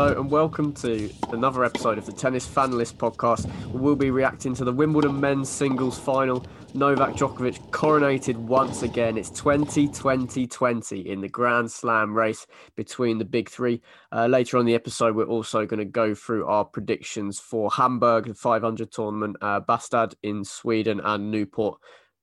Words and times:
Hello 0.00 0.18
and 0.18 0.30
welcome 0.30 0.72
to 0.72 1.10
another 1.30 1.62
episode 1.62 1.98
of 1.98 2.06
the 2.06 2.12
Tennis 2.12 2.46
Fan 2.46 2.70
List 2.70 2.96
podcast. 2.96 3.46
We'll 3.70 3.96
be 3.96 4.10
reacting 4.10 4.54
to 4.54 4.64
the 4.64 4.72
Wimbledon 4.72 5.20
men's 5.20 5.50
singles 5.50 5.98
final. 5.98 6.46
Novak 6.72 7.16
Djokovic 7.16 7.58
coronated 7.68 8.36
once 8.36 8.82
again. 8.82 9.18
It's 9.18 9.28
2020-20 9.32 11.04
in 11.04 11.20
the 11.20 11.28
Grand 11.28 11.70
Slam 11.70 12.14
race 12.14 12.46
between 12.76 13.18
the 13.18 13.26
big 13.26 13.50
three. 13.50 13.82
Uh, 14.10 14.26
later 14.26 14.56
on 14.56 14.64
the 14.64 14.74
episode, 14.74 15.14
we're 15.14 15.26
also 15.26 15.66
going 15.66 15.80
to 15.80 15.84
go 15.84 16.14
through 16.14 16.46
our 16.46 16.64
predictions 16.64 17.38
for 17.38 17.70
Hamburg, 17.70 18.24
the 18.24 18.34
500 18.34 18.90
tournament, 18.90 19.36
uh, 19.42 19.60
Bastad 19.60 20.14
in 20.22 20.44
Sweden, 20.44 21.02
and 21.04 21.30
Newport 21.30 21.78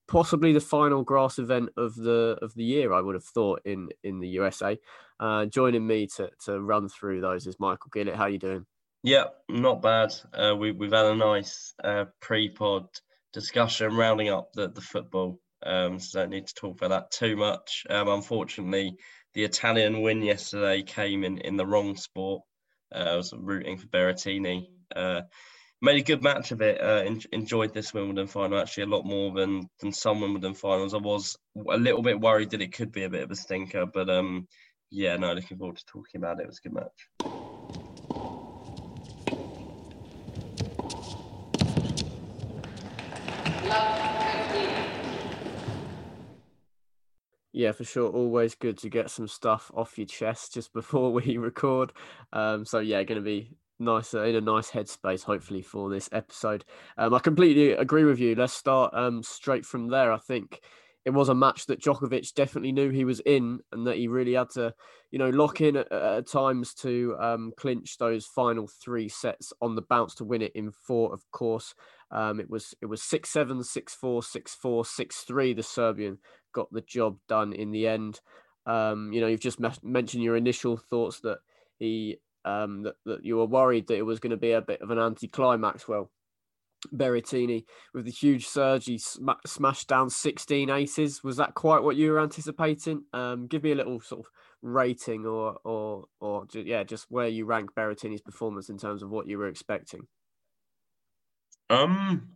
possibly 0.08 0.54
the 0.54 0.62
final 0.62 1.04
grass 1.04 1.38
event 1.38 1.70
of 1.76 1.94
the 1.96 2.38
of 2.42 2.54
the 2.56 2.64
year. 2.64 2.94
I 2.94 3.02
would 3.02 3.14
have 3.14 3.26
thought 3.26 3.62
in 3.66 3.90
in 4.04 4.20
the 4.20 4.30
USA. 4.30 4.80
Uh, 5.20 5.46
joining 5.46 5.86
me 5.86 6.08
to 6.16 6.30
to 6.46 6.60
run 6.60 6.90
through 6.90 7.22
those 7.22 7.48
is 7.48 7.60
Michael 7.60 7.90
Gillett. 7.94 8.16
How 8.16 8.24
are 8.24 8.30
you 8.30 8.40
doing? 8.40 8.66
Yeah, 9.04 9.26
not 9.50 9.82
bad. 9.82 10.14
Uh, 10.34 10.56
we 10.56 10.72
we've 10.72 10.92
had 10.92 11.06
a 11.06 11.16
nice 11.16 11.74
uh, 11.84 12.06
pre-pod 12.20 12.88
discussion 13.34 13.96
rounding 13.96 14.30
up 14.30 14.52
the 14.54 14.70
the 14.70 14.82
football. 14.82 15.40
Um, 15.66 16.00
so 16.00 16.20
don't 16.20 16.30
need 16.30 16.48
to 16.48 16.54
talk 16.54 16.78
about 16.78 16.90
that 16.90 17.12
too 17.12 17.36
much. 17.36 17.86
Um, 17.90 18.10
unfortunately, 18.10 18.96
the 19.34 19.44
Italian 19.44 20.02
win 20.02 20.22
yesterday 20.22 20.84
came 20.84 21.24
in 21.24 21.40
in 21.40 21.58
the 21.58 21.66
wrong 21.66 21.96
sport. 21.96 22.44
Uh, 22.94 23.00
I 23.00 23.16
was 23.16 23.34
rooting 23.36 23.78
for 23.78 23.88
Berrettini. 23.88 24.68
Uh, 24.96 25.22
made 25.82 26.00
a 26.00 26.04
good 26.04 26.24
match 26.24 26.52
of 26.52 26.62
it. 26.62 26.80
Uh, 26.82 27.04
en- 27.06 27.22
enjoyed 27.32 27.74
this 27.74 27.94
Wimbledon 27.94 28.28
final 28.28 28.60
actually 28.60 28.84
a 28.84 28.88
lot 28.88 29.06
more 29.06 29.32
than 29.32 29.70
than 29.80 29.92
some 29.92 30.22
Wimbledon 30.22 30.54
finals. 30.54 30.94
I 30.94 30.98
was 30.98 31.38
a 31.56 31.78
little 31.78 32.02
bit 32.02 32.20
worried 32.20 32.52
that 32.52 32.62
it 32.62 32.74
could 32.74 32.92
be 32.92 33.04
a 33.04 33.10
bit 33.10 33.24
of 33.24 33.32
a 33.32 33.36
stinker, 33.36 33.86
but 33.86 34.10
um, 34.10 34.48
yeah, 34.90 35.18
no, 35.18 35.34
looking 35.34 35.58
forward 35.58 35.78
to 35.78 35.86
talking 35.86 36.20
about 36.20 36.40
it. 36.40 36.44
It 36.44 36.48
was 36.48 36.60
a 36.60 36.70
good 36.70 36.74
match. 36.74 37.10
Yeah, 47.58 47.72
for 47.72 47.84
sure. 47.84 48.12
Always 48.12 48.54
good 48.54 48.78
to 48.80 48.90
get 48.90 49.10
some 49.10 49.28
stuff 49.28 49.72
off 49.74 49.98
your 49.98 50.06
chest 50.06 50.54
just 50.54 50.74
before 50.74 51.12
we 51.12 51.38
record. 51.38 51.92
Um, 52.32 52.66
so 52.66 52.78
yeah, 52.78 53.02
going 53.04 53.20
to 53.20 53.26
be 53.26 53.58
nice 53.80 54.14
uh, 54.14 54.24
in 54.24 54.36
a 54.36 54.42
nice 54.42 54.70
headspace 54.70 55.24
hopefully 55.24 55.64
for 55.64 55.90
this 55.90 56.08
episode. 56.12 56.66
Um, 57.00 57.16
I 57.16 57.20
completely 57.20 57.72
agree 57.72 58.04
with 58.04 58.20
you. 58.20 58.36
Let's 58.36 58.54
start 58.54 58.94
um, 58.94 59.24
straight 59.24 59.66
from 59.66 59.88
there. 59.88 60.12
I 60.12 60.20
think 60.20 60.62
it 61.08 61.14
was 61.14 61.30
a 61.30 61.34
match 61.34 61.68
that 61.68 61.80
Djokovic 61.80 62.34
definitely 62.34 62.74
knew 62.74 62.90
he 62.90 63.06
was 63.06 63.22
in, 63.22 63.62
and 63.72 63.88
that 63.88 63.96
he 63.96 64.10
really 64.10 64.34
had 64.34 64.50
to, 64.52 64.74
you 65.10 65.18
know, 65.18 65.30
lock 65.30 65.62
in 65.62 65.78
at, 65.78 65.90
at 65.90 66.28
times 66.28 66.74
to 66.82 67.16
um, 67.18 67.54
clinch 67.56 67.98
those 67.98 68.26
final 68.26 68.68
three 68.68 69.08
sets 69.08 69.54
on 69.62 69.76
the 69.76 69.84
bounce 69.84 70.16
to 70.16 70.26
win 70.26 70.42
it 70.42 70.52
in 70.54 70.70
four. 70.70 71.14
Of 71.14 71.24
course, 71.32 71.74
um, 72.12 72.42
it 72.42 72.50
was 72.50 72.74
it 72.82 72.88
was 72.88 73.02
six 73.02 73.30
seven, 73.30 73.64
six 73.64 73.96
four, 73.96 74.22
six 74.22 74.54
four, 74.54 74.84
six 74.84 75.22
three. 75.22 75.54
The 75.54 75.64
Serbian 75.64 76.18
got 76.54 76.68
the 76.74 76.82
job 76.82 77.20
done 77.30 77.54
in 77.54 77.72
the 77.72 77.88
end. 77.88 78.20
Um, 78.66 79.14
you 79.14 79.22
know, 79.22 79.28
you've 79.28 79.40
just 79.40 79.62
me- 79.62 79.70
mentioned 79.82 80.24
your 80.24 80.36
initial 80.36 80.76
thoughts 80.76 81.22
that 81.22 81.38
he 81.80 82.18
um, 82.44 82.84
that, 82.84 82.96
that 83.06 83.24
you 83.24 83.38
were 83.38 83.46
worried 83.46 83.88
that 83.88 83.98
it 83.98 84.06
was 84.06 84.20
going 84.20 84.32
to 84.32 84.36
be 84.36 84.52
a 84.52 84.62
bit 84.62 84.82
of 84.82 84.92
an 84.92 85.00
anticlimax. 85.00 85.88
Well, 85.88 86.12
Berrettini 86.94 87.64
with 87.94 88.06
the 88.06 88.12
huge 88.12 88.46
surge, 88.46 88.86
he 88.86 88.98
sm- 88.98 89.30
smashed 89.46 89.88
down 89.88 90.10
16 90.10 90.70
aces. 90.70 91.24
Was 91.24 91.38
that 91.38 91.54
quite 91.56 91.84
what 91.84 91.96
you 91.96 92.12
were 92.12 92.20
anticipating? 92.20 93.04
Um, 93.14 93.48
give 93.48 93.64
me 93.64 93.72
a 93.72 93.76
little 93.76 94.00
sort 94.00 94.26
of 94.26 94.32
rating 94.62 95.26
or 95.26 95.58
or 95.64 96.06
or 96.20 96.46
yeah, 96.54 96.84
just 96.84 97.06
where 97.10 97.28
you 97.28 97.46
rank 97.46 97.72
Berrettini's 97.76 98.22
performance 98.22 98.70
in 98.70 98.78
terms 98.78 99.04
of 99.04 99.10
what 99.10 99.28
you 99.28 99.38
were 99.38 99.48
expecting. 99.48 100.08
Um, 101.70 102.30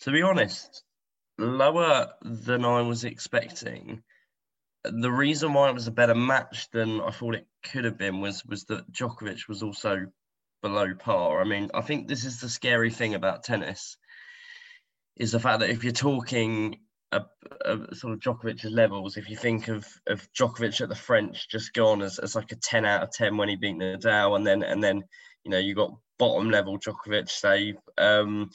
to 0.00 0.10
be 0.10 0.22
honest, 0.22 0.82
lower 1.38 2.12
than 2.22 2.64
I 2.64 2.82
was 2.82 3.04
expecting. 3.04 4.02
The 4.84 5.12
reason 5.12 5.52
why 5.52 5.68
it 5.68 5.74
was 5.74 5.86
a 5.86 5.92
better 5.92 6.14
match 6.14 6.68
than 6.72 7.00
I 7.00 7.12
thought 7.12 7.36
it 7.36 7.46
could 7.62 7.84
have 7.84 7.98
been 7.98 8.20
was 8.20 8.44
was 8.44 8.64
that 8.64 8.90
Djokovic 8.90 9.48
was 9.48 9.62
also 9.62 10.06
below 10.62 10.94
par. 10.94 11.40
I 11.40 11.44
mean, 11.44 11.70
I 11.74 11.82
think 11.82 12.08
this 12.08 12.24
is 12.24 12.40
the 12.40 12.48
scary 12.48 12.90
thing 12.90 13.14
about 13.14 13.44
tennis 13.44 13.96
is 15.16 15.32
the 15.32 15.40
fact 15.40 15.60
that 15.60 15.70
if 15.70 15.84
you're 15.84 15.92
talking 15.92 16.78
a, 17.12 17.22
a 17.66 17.94
sort 17.94 18.14
of 18.14 18.20
Djokovic's 18.20 18.64
levels, 18.64 19.16
if 19.16 19.28
you 19.28 19.36
think 19.36 19.68
of 19.68 19.86
of 20.06 20.26
Djokovic 20.32 20.80
at 20.80 20.88
the 20.88 20.94
French 20.94 21.48
just 21.48 21.74
gone 21.74 22.00
as, 22.00 22.18
as 22.18 22.34
like 22.34 22.52
a 22.52 22.56
10 22.56 22.86
out 22.86 23.02
of 23.02 23.10
10 23.12 23.36
when 23.36 23.48
he 23.48 23.56
beat 23.56 23.76
Nadal 23.76 24.36
and 24.36 24.46
then 24.46 24.62
and 24.62 24.82
then 24.82 25.02
you 25.44 25.50
know 25.50 25.58
you 25.58 25.74
got 25.74 25.94
bottom 26.18 26.50
level 26.50 26.78
Djokovic 26.78 27.28
say 27.28 27.74
um 27.98 28.48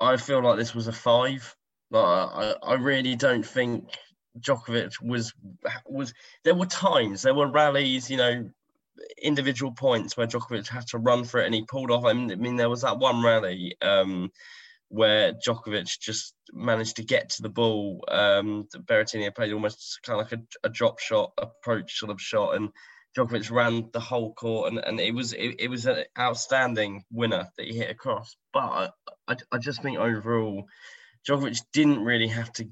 I 0.00 0.16
feel 0.16 0.42
like 0.42 0.58
this 0.58 0.74
was 0.74 0.88
a 0.88 0.92
five. 0.92 1.54
I, 1.94 2.54
I 2.62 2.74
really 2.74 3.14
don't 3.14 3.46
think 3.46 3.84
Djokovic 4.40 5.00
was 5.00 5.32
was 5.86 6.12
there 6.42 6.54
were 6.54 6.66
times 6.66 7.22
there 7.22 7.34
were 7.34 7.46
rallies 7.50 8.10
you 8.10 8.16
know 8.16 8.50
individual 9.20 9.72
points 9.72 10.16
where 10.16 10.26
Djokovic 10.26 10.68
had 10.68 10.86
to 10.88 10.98
run 10.98 11.24
for 11.24 11.40
it 11.40 11.46
and 11.46 11.54
he 11.54 11.64
pulled 11.64 11.90
off. 11.90 12.04
I 12.04 12.12
mean, 12.12 12.30
I 12.30 12.34
mean 12.36 12.56
there 12.56 12.70
was 12.70 12.82
that 12.82 12.98
one 12.98 13.22
rally 13.22 13.76
um, 13.82 14.30
where 14.88 15.32
Djokovic 15.32 15.98
just 15.98 16.34
managed 16.52 16.96
to 16.96 17.04
get 17.04 17.30
to 17.30 17.42
the 17.42 17.48
ball. 17.48 18.04
Um, 18.08 18.68
Berrettini 18.76 19.34
played 19.34 19.52
almost 19.52 20.00
kind 20.02 20.20
of 20.20 20.30
like 20.30 20.40
a, 20.40 20.68
a, 20.68 20.70
drop 20.70 20.98
shot 21.00 21.32
approach 21.38 21.98
sort 21.98 22.12
of 22.12 22.20
shot, 22.20 22.54
and 22.56 22.70
Djokovic 23.16 23.50
ran 23.50 23.90
the 23.92 24.00
whole 24.00 24.34
court, 24.34 24.72
and, 24.72 24.78
and 24.78 25.00
it 25.00 25.14
was 25.14 25.32
it, 25.32 25.56
it 25.58 25.68
was 25.68 25.86
an 25.86 26.04
outstanding 26.18 27.04
winner 27.10 27.48
that 27.56 27.66
he 27.66 27.76
hit 27.76 27.90
across. 27.90 28.36
But 28.52 28.94
I, 29.26 29.36
I 29.50 29.58
just 29.58 29.82
think 29.82 29.98
overall, 29.98 30.64
Djokovic 31.28 31.60
didn't 31.72 32.04
really 32.04 32.28
have 32.28 32.52
to 32.54 32.68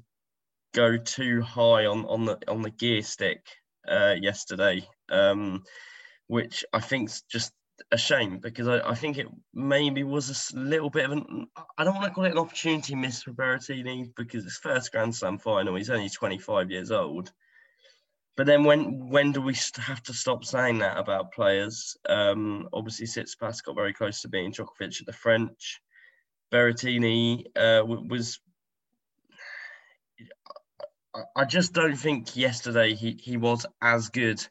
go 0.73 0.97
too 0.97 1.41
high 1.41 1.85
on 1.85 2.05
on 2.05 2.25
the 2.25 2.39
on 2.47 2.61
the 2.61 2.71
gear 2.71 3.01
stick 3.01 3.45
uh, 3.87 4.15
yesterday. 4.19 4.87
Um, 5.09 5.63
which 6.33 6.65
I 6.73 6.79
think's 6.79 7.21
just 7.21 7.53
a 7.91 7.97
shame 7.97 8.39
because 8.39 8.67
I, 8.67 8.79
I, 8.89 8.95
think 8.95 9.19
it 9.19 9.27
maybe 9.53 10.03
was 10.03 10.51
a 10.51 10.57
little 10.57 10.89
bit 10.89 11.05
of 11.05 11.11
an 11.11 11.47
I 11.77 11.83
don't 11.83 11.93
want 11.93 12.07
to 12.07 12.11
call 12.11 12.25
it 12.25 12.31
an 12.31 12.39
opportunity 12.39 12.95
miss 12.95 13.21
for 13.21 13.33
Berrettini 13.33 14.09
because 14.17 14.43
it's 14.43 14.57
first 14.57 14.91
Grand 14.91 15.15
Slam 15.15 15.37
final. 15.37 15.75
He's 15.75 15.91
only 15.91 16.09
25 16.09 16.71
years 16.71 16.89
old. 16.89 17.31
But 18.35 18.47
then 18.47 18.63
when 18.63 19.09
when 19.09 19.31
do 19.31 19.41
we 19.41 19.55
have 19.77 20.01
to 20.03 20.13
stop 20.13 20.43
saying 20.43 20.79
that 20.79 20.97
about 20.97 21.33
players? 21.33 21.95
Um, 22.09 22.67
obviously, 22.73 23.05
Tsitsipas 23.05 23.63
got 23.63 23.75
very 23.75 23.93
close 23.93 24.21
to 24.21 24.27
being 24.27 24.51
Djokovic 24.51 25.01
at 25.01 25.05
the 25.05 25.13
French. 25.13 25.81
Berrettini 26.51 27.45
uh, 27.55 27.85
was. 27.85 28.39
I 31.35 31.45
just 31.45 31.73
don't 31.73 31.95
think 31.95 32.35
yesterday 32.35 32.95
he, 32.95 33.19
he 33.21 33.37
was 33.37 33.67
as 33.83 34.09
good 34.09 34.43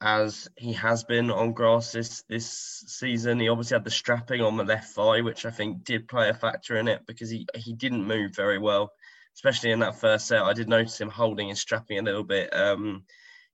as 0.00 0.48
he 0.56 0.72
has 0.74 1.02
been 1.04 1.30
on 1.30 1.52
grass 1.52 1.92
this 1.92 2.22
this 2.28 2.48
season. 2.86 3.40
He 3.40 3.48
obviously 3.48 3.74
had 3.74 3.84
the 3.84 3.90
strapping 3.90 4.40
on 4.40 4.56
the 4.56 4.64
left 4.64 4.94
thigh, 4.94 5.20
which 5.22 5.44
I 5.44 5.50
think 5.50 5.84
did 5.84 6.08
play 6.08 6.28
a 6.28 6.34
factor 6.34 6.76
in 6.76 6.88
it 6.88 7.02
because 7.06 7.30
he 7.30 7.46
he 7.54 7.72
didn't 7.72 8.06
move 8.06 8.34
very 8.34 8.58
well, 8.58 8.92
especially 9.34 9.72
in 9.72 9.80
that 9.80 10.00
first 10.00 10.26
set. 10.26 10.42
I 10.42 10.52
did 10.52 10.68
notice 10.68 11.00
him 11.00 11.10
holding 11.10 11.48
his 11.48 11.60
strapping 11.60 11.98
a 11.98 12.02
little 12.02 12.24
bit. 12.24 12.54
Um, 12.54 13.04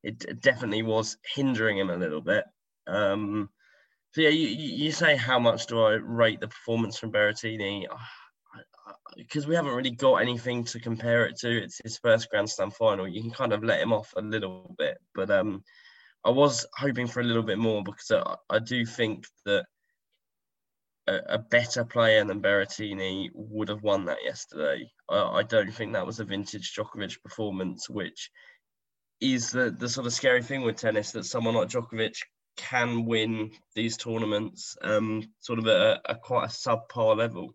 it 0.03 0.43
definitely 0.43 0.83
was 0.83 1.17
hindering 1.35 1.79
him 1.79 1.89
a 1.89 1.97
little 1.97 2.21
bit. 2.21 2.45
Um, 2.87 3.49
so 4.13 4.21
yeah, 4.21 4.29
you, 4.29 4.49
you 4.49 4.93
say 4.93 5.17
how 5.17 5.39
much 5.39 5.67
do 5.67 5.83
I 5.83 5.95
rate 5.95 6.41
the 6.41 6.49
performance 6.49 6.99
from 6.99 7.11
Berrettini? 7.11 7.87
Because 9.17 9.47
we 9.47 9.55
haven't 9.55 9.75
really 9.75 9.91
got 9.91 10.17
anything 10.17 10.65
to 10.65 10.79
compare 10.79 11.25
it 11.25 11.39
to. 11.39 11.51
It's 11.51 11.81
his 11.83 11.99
first 11.99 12.31
Grand 12.31 12.51
Slam 12.51 12.71
final. 12.71 13.09
You 13.09 13.23
can 13.23 13.31
kind 13.31 13.53
of 13.55 13.65
let 13.65 13.81
him 13.81 13.93
off 13.95 14.13
a 14.15 14.21
little 14.21 14.75
bit, 14.79 14.99
but 15.15 15.31
um, 15.31 15.65
I 16.25 16.31
was 16.31 16.67
hoping 16.77 17.07
for 17.07 17.21
a 17.21 17.25
little 17.25 17.43
bit 17.43 17.59
more 17.59 17.83
because 17.83 18.11
I, 18.11 18.37
I 18.49 18.59
do 18.59 18.87
think 18.87 19.27
that 19.45 19.67
a, 21.07 21.19
a, 21.35 21.39
better 21.39 21.85
player 21.85 22.25
than 22.25 22.41
Berrettini 22.41 23.29
would 23.35 23.69
have 23.69 23.83
won 23.83 24.07
that 24.07 24.25
yesterday. 24.25 24.91
I, 25.11 25.23
I, 25.23 25.43
don't 25.43 25.73
think 25.73 25.93
that 25.93 26.07
was 26.07 26.21
a 26.21 26.25
vintage 26.25 26.75
Djokovic 26.75 27.23
performance, 27.23 27.91
which 27.91 28.31
is 29.21 29.51
the, 29.51 29.71
the 29.71 29.89
sort 29.89 30.07
of 30.07 30.15
scary 30.15 30.43
thing 30.43 30.63
with 30.63 30.77
tennis 30.77 31.13
that 31.13 31.25
someone 31.25 31.55
like 31.55 31.69
Djokovic 31.69 32.17
can 32.57 33.05
win 33.05 33.51
these 33.75 33.97
tournaments 33.97 34.77
um, 34.83 35.23
sort 35.41 35.59
of 35.59 35.67
at 35.67 35.77
a, 35.77 36.01
a 36.13 36.15
quite 36.15 36.45
a 36.45 36.49
subpar 36.49 37.17
level. 37.17 37.55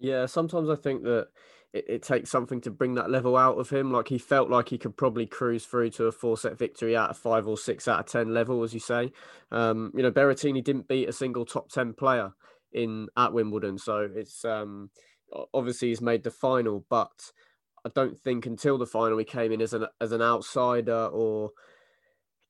Yeah, 0.00 0.26
sometimes 0.26 0.70
I 0.70 0.76
think 0.76 1.02
that 1.02 1.28
it, 1.72 1.84
it, 1.88 2.02
takes 2.02 2.30
something 2.30 2.60
to 2.62 2.70
bring 2.70 2.94
that 2.94 3.10
level 3.10 3.36
out 3.36 3.58
of 3.58 3.70
him. 3.70 3.92
Like 3.92 4.08
he 4.08 4.18
felt 4.18 4.50
like 4.50 4.68
he 4.68 4.78
could 4.78 4.96
probably 4.96 5.26
cruise 5.26 5.64
through 5.64 5.90
to 5.90 6.06
a 6.06 6.12
four 6.12 6.36
set 6.36 6.58
victory 6.58 6.96
out 6.96 7.10
of 7.10 7.18
five 7.18 7.46
or 7.46 7.56
six 7.56 7.86
out 7.86 8.00
of 8.00 8.06
10 8.06 8.34
level, 8.34 8.62
as 8.62 8.74
you 8.74 8.80
say. 8.80 9.12
Um, 9.50 9.92
you 9.94 10.02
know, 10.02 10.10
Berrettini 10.10 10.62
didn't 10.62 10.88
beat 10.88 11.08
a 11.08 11.12
single 11.12 11.44
top 11.44 11.70
10 11.70 11.94
player 11.94 12.32
in 12.72 13.08
at 13.16 13.32
Wimbledon. 13.32 13.78
So 13.78 14.08
it's 14.14 14.44
um, 14.44 14.90
obviously 15.54 15.88
he's 15.88 16.00
made 16.00 16.24
the 16.24 16.30
final, 16.30 16.84
but 16.88 17.32
I 17.84 17.90
don't 17.94 18.18
think 18.18 18.46
until 18.46 18.78
the 18.78 18.86
final 18.86 19.18
he 19.18 19.24
came 19.24 19.52
in 19.52 19.62
as 19.62 19.72
an, 19.72 19.86
as 20.00 20.12
an 20.12 20.22
outsider 20.22 21.06
or 21.06 21.50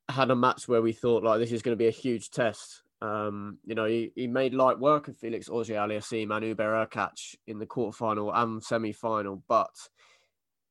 had 0.09 0.31
a 0.31 0.37
match 0.37 0.67
where 0.67 0.83
we 0.83 0.93
thought 0.93 1.23
like 1.23 1.39
this 1.39 1.53
is 1.53 1.63
going 1.63 1.77
to 1.77 1.79
be 1.79 1.89
a 1.89 1.93
huge 1.93 2.31
test. 2.31 2.83
Um, 3.03 3.59
you 3.65 3.75
know, 3.75 3.87
he, 3.87 4.13
he 4.15 4.27
made 4.27 4.53
light 4.53 4.79
work 4.79 5.09
of 5.09 5.17
Felix 5.17 5.49
Auger-Aliassime 5.49 6.35
and 6.35 6.45
Hubert 6.45 6.91
Hurkacz 6.91 7.35
in 7.47 7.59
the 7.59 7.67
quarterfinal 7.67 8.31
and 8.35 8.63
semi-final, 8.63 9.43
but 9.49 9.75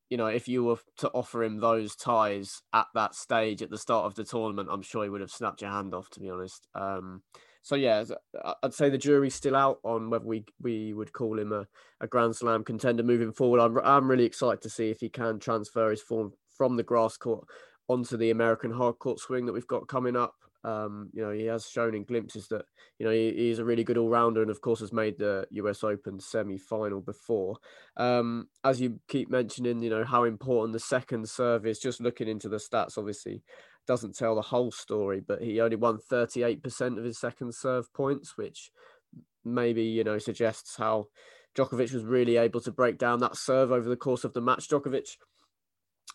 you 0.09 0.17
know, 0.17 0.27
if 0.27 0.47
you 0.47 0.63
were 0.63 0.77
to 0.97 1.09
offer 1.09 1.43
him 1.43 1.59
those 1.59 1.95
ties 1.95 2.63
at 2.73 2.87
that 2.95 3.13
stage 3.13 3.61
at 3.61 3.69
the 3.69 3.77
start 3.77 4.05
of 4.05 4.15
the 4.15 4.23
tournament, 4.23 4.69
I'm 4.71 4.81
sure 4.81 5.03
he 5.03 5.09
would 5.09 5.21
have 5.21 5.29
snapped 5.29 5.61
your 5.61 5.71
hand 5.71 5.93
off. 5.93 6.09
To 6.11 6.19
be 6.19 6.29
honest, 6.29 6.67
um, 6.73 7.21
so 7.61 7.75
yeah, 7.75 8.03
I'd 8.63 8.73
say 8.73 8.89
the 8.89 8.97
jury's 8.97 9.35
still 9.35 9.55
out 9.55 9.79
on 9.83 10.09
whether 10.09 10.25
we 10.25 10.45
we 10.59 10.93
would 10.93 11.13
call 11.13 11.37
him 11.37 11.51
a, 11.51 11.67
a 12.01 12.07
Grand 12.07 12.35
Slam 12.35 12.63
contender 12.63 13.03
moving 13.03 13.31
forward. 13.31 13.59
I'm 13.59 13.77
I'm 13.79 14.09
really 14.09 14.25
excited 14.25 14.61
to 14.63 14.69
see 14.69 14.89
if 14.89 14.99
he 14.99 15.09
can 15.09 15.39
transfer 15.39 15.91
his 15.91 16.01
form 16.01 16.33
from 16.57 16.75
the 16.75 16.83
grass 16.83 17.15
court 17.15 17.45
onto 17.87 18.17
the 18.17 18.31
American 18.31 18.71
hard 18.71 18.97
court 18.99 19.19
swing 19.19 19.45
that 19.45 19.53
we've 19.53 19.67
got 19.67 19.87
coming 19.87 20.15
up. 20.15 20.33
Um, 20.63 21.09
you 21.13 21.21
know, 21.21 21.31
he 21.31 21.45
has 21.45 21.67
shown 21.67 21.95
in 21.95 22.03
glimpses 22.03 22.47
that 22.49 22.65
you 22.97 23.05
know 23.05 23.11
he, 23.11 23.31
he's 23.35 23.59
a 23.59 23.65
really 23.65 23.83
good 23.83 23.97
all 23.97 24.09
rounder, 24.09 24.41
and 24.41 24.51
of 24.51 24.61
course 24.61 24.81
has 24.81 24.91
made 24.91 25.17
the 25.17 25.45
U.S. 25.51 25.83
Open 25.83 26.19
semi-final 26.19 27.01
before. 27.01 27.57
Um, 27.97 28.49
as 28.63 28.81
you 28.81 28.99
keep 29.07 29.29
mentioning, 29.29 29.81
you 29.81 29.89
know 29.89 30.03
how 30.03 30.23
important 30.23 30.73
the 30.73 30.79
second 30.79 31.29
serve 31.29 31.65
is. 31.65 31.79
Just 31.79 32.01
looking 32.01 32.27
into 32.27 32.49
the 32.49 32.57
stats, 32.57 32.97
obviously 32.97 33.43
doesn't 33.87 34.15
tell 34.15 34.35
the 34.35 34.41
whole 34.41 34.71
story, 34.71 35.19
but 35.19 35.41
he 35.41 35.59
only 35.59 35.75
won 35.75 35.97
38% 36.11 36.97
of 36.99 37.03
his 37.03 37.19
second 37.19 37.55
serve 37.55 37.91
points, 37.93 38.37
which 38.37 38.69
maybe 39.43 39.83
you 39.83 40.03
know 40.03 40.17
suggests 40.17 40.75
how 40.77 41.07
Djokovic 41.57 41.93
was 41.93 42.03
really 42.03 42.37
able 42.37 42.61
to 42.61 42.71
break 42.71 42.97
down 42.97 43.19
that 43.19 43.35
serve 43.35 43.71
over 43.71 43.89
the 43.89 43.95
course 43.95 44.23
of 44.23 44.33
the 44.33 44.41
match. 44.41 44.69
Djokovic 44.69 45.17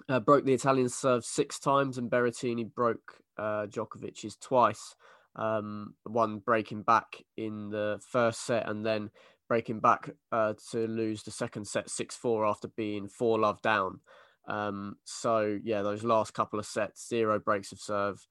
uh, 0.09 0.21
broke 0.21 0.45
the 0.45 0.55
Italian 0.55 0.89
serve 0.89 1.25
six 1.25 1.59
times, 1.59 1.99
and 1.99 2.11
Berrettini 2.11 2.73
broke 2.73 3.19
uh, 3.39 3.67
Djokovic's 3.67 4.37
twice. 4.37 4.95
Um, 5.37 5.95
one 6.05 6.39
breaking 6.39 6.83
back 6.83 7.23
in 7.37 7.71
the 7.71 8.01
first 8.09 8.47
set, 8.47 8.69
and 8.69 8.85
then 8.85 9.11
breaking 9.49 9.81
back 9.81 10.11
uh, 10.33 10.55
to 10.71 10.87
lose 10.87 11.23
the 11.23 11.31
second 11.31 11.67
set 11.67 11.91
six 11.91 12.17
four 12.17 12.47
after 12.47 12.69
being 12.69 13.09
four 13.09 13.39
love 13.39 13.61
down. 13.63 14.01
Um, 14.47 14.97
so 15.05 15.59
yeah, 15.63 15.83
those 15.83 16.05
last 16.05 16.35
couple 16.35 16.59
of 16.59 16.67
sets, 16.67 17.09
zero 17.09 17.39
breaks 17.39 17.73
of 17.73 17.81
serve. 17.81 18.27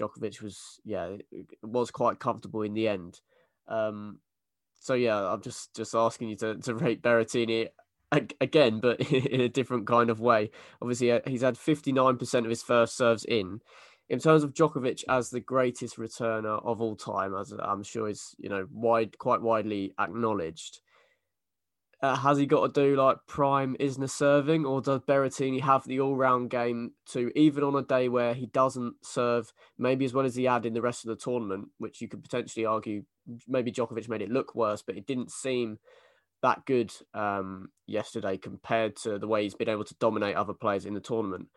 Djokovic 0.00 0.40
was 0.42 0.80
yeah 0.84 1.16
was 1.62 1.90
quite 1.90 2.18
comfortable 2.18 2.62
in 2.62 2.74
the 2.74 2.88
end. 2.88 3.20
Um, 3.68 4.18
so 4.80 4.94
yeah, 4.94 5.32
I'm 5.32 5.42
just 5.42 5.74
just 5.74 5.94
asking 5.94 6.30
you 6.30 6.36
to 6.36 6.56
to 6.56 6.74
rate 6.74 7.02
Berrettini 7.02 7.68
again, 8.40 8.80
but 8.80 9.00
in 9.12 9.40
a 9.40 9.48
different 9.48 9.86
kind 9.86 10.10
of 10.10 10.20
way. 10.20 10.50
Obviously, 10.80 11.12
uh, 11.12 11.20
he's 11.26 11.42
had 11.42 11.54
59% 11.54 12.34
of 12.38 12.50
his 12.50 12.62
first 12.62 12.96
serves 12.96 13.24
in. 13.24 13.60
In 14.08 14.18
terms 14.18 14.42
of 14.42 14.52
Djokovic 14.52 15.04
as 15.08 15.30
the 15.30 15.40
greatest 15.40 15.96
returner 15.96 16.62
of 16.64 16.80
all 16.80 16.96
time, 16.96 17.34
as 17.34 17.52
I'm 17.58 17.82
sure 17.82 18.08
is 18.08 18.34
you 18.38 18.48
know 18.48 18.66
wide, 18.70 19.18
quite 19.18 19.40
widely 19.40 19.94
acknowledged. 19.98 20.80
Uh, 22.02 22.16
has 22.16 22.36
he 22.36 22.46
got 22.46 22.74
to 22.74 22.80
do 22.80 22.96
like 22.96 23.16
prime 23.28 23.76
Isner 23.78 24.10
serving, 24.10 24.66
or 24.66 24.82
does 24.82 25.00
Berrettini 25.02 25.60
have 25.60 25.84
the 25.84 26.00
all-round 26.00 26.50
game 26.50 26.94
to 27.10 27.30
even 27.38 27.62
on 27.62 27.76
a 27.76 27.82
day 27.82 28.08
where 28.08 28.34
he 28.34 28.46
doesn't 28.46 28.96
serve 29.02 29.52
maybe 29.78 30.04
as 30.04 30.12
well 30.12 30.26
as 30.26 30.34
he 30.34 30.44
had 30.44 30.66
in 30.66 30.74
the 30.74 30.82
rest 30.82 31.04
of 31.04 31.08
the 31.08 31.16
tournament, 31.16 31.68
which 31.78 32.00
you 32.00 32.08
could 32.08 32.24
potentially 32.24 32.66
argue 32.66 33.04
maybe 33.46 33.70
Djokovic 33.70 34.08
made 34.08 34.20
it 34.20 34.30
look 34.32 34.54
worse, 34.56 34.82
but 34.82 34.96
it 34.96 35.06
didn't 35.06 35.30
seem 35.30 35.78
that 36.42 36.66
good 36.66 36.92
um, 37.14 37.68
yesterday 37.86 38.36
compared 38.36 38.96
to 38.96 39.18
the 39.18 39.28
way 39.28 39.44
he's 39.44 39.54
been 39.54 39.68
able 39.68 39.84
to 39.84 39.94
dominate 40.00 40.36
other 40.36 40.54
players 40.54 40.84
in 40.84 40.94
the 40.94 41.00
tournament? 41.00 41.48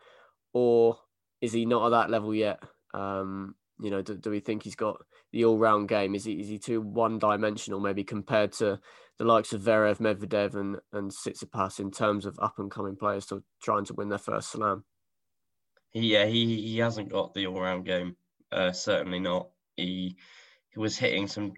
Or 0.52 0.98
is 1.40 1.52
he 1.52 1.66
not 1.66 1.86
at 1.86 1.90
that 1.90 2.10
level 2.10 2.34
yet? 2.34 2.62
Um, 2.94 3.56
you 3.80 3.90
know, 3.90 4.00
do, 4.00 4.16
do, 4.16 4.30
we 4.30 4.40
think 4.40 4.62
he's 4.62 4.76
got 4.76 4.96
the 5.32 5.44
all-round 5.44 5.88
game? 5.88 6.14
Is 6.14 6.24
he 6.24 6.34
is 6.34 6.48
he 6.48 6.58
too 6.58 6.80
one-dimensional 6.80 7.80
maybe 7.80 8.04
compared 8.04 8.52
to 8.52 8.80
the 9.18 9.24
likes 9.24 9.52
of 9.52 9.62
Zverev, 9.62 9.98
Medvedev, 9.98 10.54
and 10.54 10.78
and 10.92 11.10
Tsitsipas 11.10 11.78
in 11.78 11.90
terms 11.90 12.24
of 12.24 12.38
up-and-coming 12.40 12.96
players 12.96 13.26
to 13.26 13.42
trying 13.62 13.84
to 13.86 13.94
win 13.94 14.08
their 14.08 14.18
first 14.18 14.50
slam? 14.50 14.84
Yeah, 15.92 16.26
he 16.26 16.60
he 16.62 16.78
hasn't 16.78 17.10
got 17.10 17.34
the 17.34 17.46
all-round 17.46 17.84
game. 17.84 18.16
Uh, 18.50 18.72
certainly 18.72 19.20
not. 19.20 19.50
He 19.76 20.16
he 20.70 20.78
was 20.78 20.96
hitting 20.96 21.26
some 21.26 21.52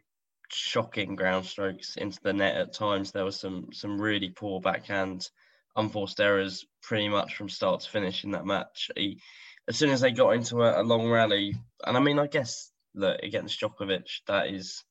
shocking 0.52 1.16
ground 1.16 1.46
strokes 1.46 1.96
into 1.96 2.18
the 2.22 2.32
net 2.32 2.56
at 2.56 2.74
times. 2.74 3.12
There 3.12 3.24
was 3.24 3.38
some 3.38 3.68
some 3.72 4.00
really 4.00 4.30
poor 4.30 4.60
backhand, 4.60 5.28
unforced 5.76 6.20
errors 6.20 6.66
pretty 6.82 7.08
much 7.08 7.34
from 7.36 7.48
start 7.48 7.80
to 7.80 7.90
finish 7.90 8.24
in 8.24 8.32
that 8.32 8.46
match. 8.46 8.90
He, 8.96 9.20
as 9.68 9.76
soon 9.76 9.90
as 9.90 10.00
they 10.00 10.10
got 10.10 10.30
into 10.30 10.62
a, 10.62 10.80
a 10.80 10.84
long 10.84 11.08
rally, 11.08 11.54
and 11.84 11.96
I 11.96 12.00
mean, 12.00 12.18
I 12.18 12.26
guess 12.26 12.70
that 12.94 13.24
against 13.24 13.60
Djokovic, 13.60 14.08
that 14.26 14.48
is 14.48 14.82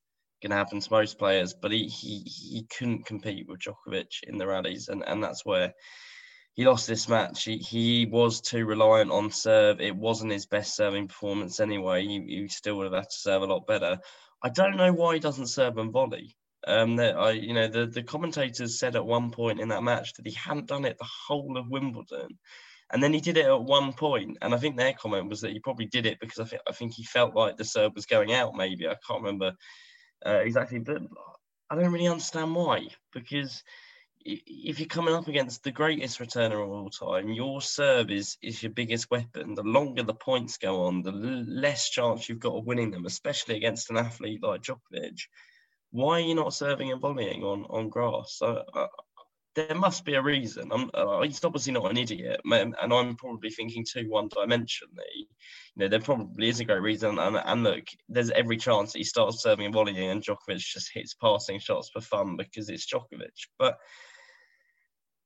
going 0.42 0.50
to 0.50 0.56
happen 0.56 0.80
to 0.80 0.92
most 0.92 1.18
players, 1.18 1.54
but 1.54 1.72
he, 1.72 1.88
he 1.88 2.20
he 2.20 2.66
couldn't 2.76 3.06
compete 3.06 3.46
with 3.48 3.60
Djokovic 3.60 4.22
in 4.22 4.38
the 4.38 4.46
rallies, 4.46 4.88
and, 4.88 5.02
and 5.06 5.22
that's 5.22 5.44
where 5.44 5.74
he 6.54 6.64
lost 6.64 6.88
this 6.88 7.08
match. 7.08 7.44
He, 7.44 7.58
he 7.58 8.06
was 8.06 8.40
too 8.40 8.64
reliant 8.66 9.12
on 9.12 9.30
serve. 9.30 9.80
It 9.80 9.94
wasn't 9.94 10.32
his 10.32 10.46
best 10.46 10.74
serving 10.74 11.06
performance 11.06 11.60
anyway. 11.60 12.04
He, 12.04 12.20
he 12.26 12.48
still 12.48 12.76
would 12.76 12.92
have 12.92 13.00
had 13.00 13.10
to 13.10 13.16
serve 13.16 13.42
a 13.42 13.46
lot 13.46 13.66
better. 13.68 13.98
I 14.42 14.48
don't 14.48 14.76
know 14.76 14.92
why 14.92 15.14
he 15.14 15.20
doesn't 15.20 15.48
serve 15.48 15.78
and 15.78 15.92
volley. 15.92 16.36
Um, 16.66 16.96
that 16.96 17.16
I, 17.16 17.30
you 17.32 17.54
know, 17.54 17.68
the, 17.68 17.86
the 17.86 18.02
commentators 18.02 18.78
said 18.78 18.96
at 18.96 19.06
one 19.06 19.30
point 19.30 19.60
in 19.60 19.68
that 19.68 19.84
match 19.84 20.12
that 20.14 20.26
he 20.26 20.34
hadn't 20.34 20.66
done 20.66 20.84
it 20.84 20.98
the 20.98 21.08
whole 21.26 21.56
of 21.56 21.70
Wimbledon, 21.70 22.28
and 22.92 23.02
then 23.02 23.12
he 23.12 23.20
did 23.20 23.36
it 23.36 23.46
at 23.46 23.62
one 23.62 23.92
point. 23.92 24.36
And 24.42 24.52
I 24.52 24.58
think 24.58 24.76
their 24.76 24.92
comment 24.92 25.28
was 25.30 25.40
that 25.42 25.52
he 25.52 25.60
probably 25.60 25.86
did 25.86 26.04
it 26.04 26.18
because 26.20 26.40
I 26.40 26.44
think 26.44 26.62
I 26.68 26.72
think 26.72 26.94
he 26.94 27.04
felt 27.04 27.34
like 27.34 27.56
the 27.56 27.64
serve 27.64 27.92
was 27.94 28.06
going 28.06 28.32
out. 28.32 28.56
Maybe 28.56 28.88
I 28.88 28.96
can't 29.06 29.22
remember 29.22 29.52
uh, 30.26 30.40
exactly, 30.42 30.80
but 30.80 31.00
I 31.70 31.76
don't 31.76 31.92
really 31.92 32.08
understand 32.08 32.54
why 32.54 32.88
because 33.12 33.62
if 34.24 34.78
you're 34.78 34.88
coming 34.88 35.14
up 35.14 35.28
against 35.28 35.62
the 35.62 35.70
greatest 35.70 36.18
returner 36.18 36.62
of 36.62 36.70
all 36.70 36.90
time, 36.90 37.30
your 37.30 37.60
serve 37.60 38.10
is, 38.10 38.36
is 38.42 38.62
your 38.62 38.72
biggest 38.72 39.10
weapon. 39.10 39.54
The 39.54 39.62
longer 39.62 40.02
the 40.02 40.14
points 40.14 40.58
go 40.58 40.84
on, 40.84 41.02
the 41.02 41.12
less 41.12 41.90
chance 41.90 42.28
you've 42.28 42.40
got 42.40 42.56
of 42.56 42.66
winning 42.66 42.90
them, 42.90 43.06
especially 43.06 43.56
against 43.56 43.90
an 43.90 43.96
athlete 43.96 44.42
like 44.42 44.62
Djokovic. 44.62 45.20
Why 45.90 46.18
are 46.18 46.24
you 46.24 46.34
not 46.34 46.52
serving 46.52 46.92
and 46.92 47.00
volleying 47.00 47.42
on, 47.42 47.64
on 47.70 47.88
grass? 47.88 48.38
Uh, 48.42 48.62
there 49.54 49.74
must 49.74 50.04
be 50.04 50.14
a 50.14 50.22
reason. 50.22 50.70
Uh, 50.94 51.22
he's 51.22 51.42
obviously 51.42 51.72
not 51.72 51.90
an 51.90 51.96
idiot, 51.96 52.40
and 52.44 52.74
I'm 52.80 53.16
probably 53.16 53.50
thinking 53.50 53.84
too 53.84 54.06
one-dimensionally. 54.08 55.16
You 55.16 55.26
know, 55.76 55.88
there 55.88 56.00
probably 56.00 56.48
is 56.48 56.60
a 56.60 56.64
great 56.64 56.82
reason. 56.82 57.18
And, 57.18 57.36
and 57.36 57.64
look, 57.64 57.84
there's 58.08 58.30
every 58.30 58.56
chance 58.56 58.92
that 58.92 58.98
he 58.98 59.04
starts 59.04 59.42
serving 59.42 59.64
and 59.64 59.74
volleying, 59.74 60.10
and 60.10 60.22
Djokovic 60.22 60.58
just 60.58 60.90
hits 60.92 61.14
passing 61.14 61.58
shots 61.58 61.90
for 61.92 62.00
fun 62.00 62.36
because 62.36 62.68
it's 62.68 62.86
Djokovic. 62.86 63.48
But 63.58 63.78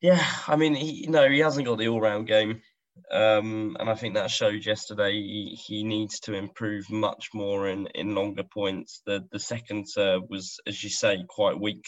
yeah, 0.02 0.22
I 0.48 0.56
mean, 0.56 0.74
he, 0.74 1.06
no, 1.08 1.28
he 1.30 1.38
hasn't 1.38 1.66
got 1.66 1.78
the 1.78 1.88
all-round 1.88 2.26
game, 2.26 2.60
um, 3.12 3.76
and 3.78 3.88
I 3.88 3.94
think 3.94 4.14
that 4.14 4.32
showed 4.32 4.66
yesterday. 4.66 5.12
He, 5.12 5.56
he 5.64 5.84
needs 5.84 6.18
to 6.20 6.34
improve 6.34 6.90
much 6.90 7.28
more 7.32 7.68
in, 7.68 7.86
in 7.94 8.14
longer 8.14 8.42
points. 8.42 9.00
The 9.06 9.24
the 9.30 9.38
second 9.38 9.88
serve 9.88 10.22
was, 10.28 10.58
as 10.66 10.82
you 10.82 10.90
say, 10.90 11.24
quite 11.28 11.58
weak. 11.60 11.86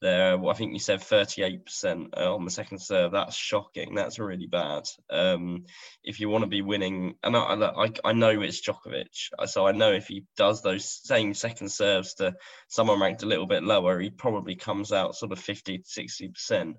There, 0.00 0.44
I 0.48 0.54
think 0.54 0.72
you 0.72 0.80
said 0.80 0.98
38% 0.98 2.08
uh, 2.16 2.34
on 2.34 2.44
the 2.44 2.50
second 2.50 2.80
serve. 2.80 3.12
That's 3.12 3.36
shocking. 3.36 3.94
That's 3.94 4.18
really 4.18 4.48
bad. 4.48 4.82
Um, 5.08 5.66
if 6.02 6.18
you 6.18 6.28
want 6.28 6.42
to 6.42 6.48
be 6.48 6.60
winning, 6.60 7.14
and 7.22 7.36
I, 7.36 7.40
I, 7.40 7.92
I 8.04 8.12
know 8.12 8.40
it's 8.40 8.66
Djokovic, 8.66 9.46
so 9.46 9.64
I 9.64 9.70
know 9.70 9.92
if 9.92 10.08
he 10.08 10.24
does 10.36 10.60
those 10.60 11.00
same 11.04 11.34
second 11.34 11.70
serves 11.70 12.14
to 12.14 12.34
someone 12.66 13.00
ranked 13.00 13.22
a 13.22 13.26
little 13.26 13.46
bit 13.46 13.62
lower, 13.62 14.00
he 14.00 14.10
probably 14.10 14.56
comes 14.56 14.90
out 14.90 15.14
sort 15.14 15.30
of 15.30 15.38
50 15.38 15.78
to 15.78 15.84
60%. 15.84 16.74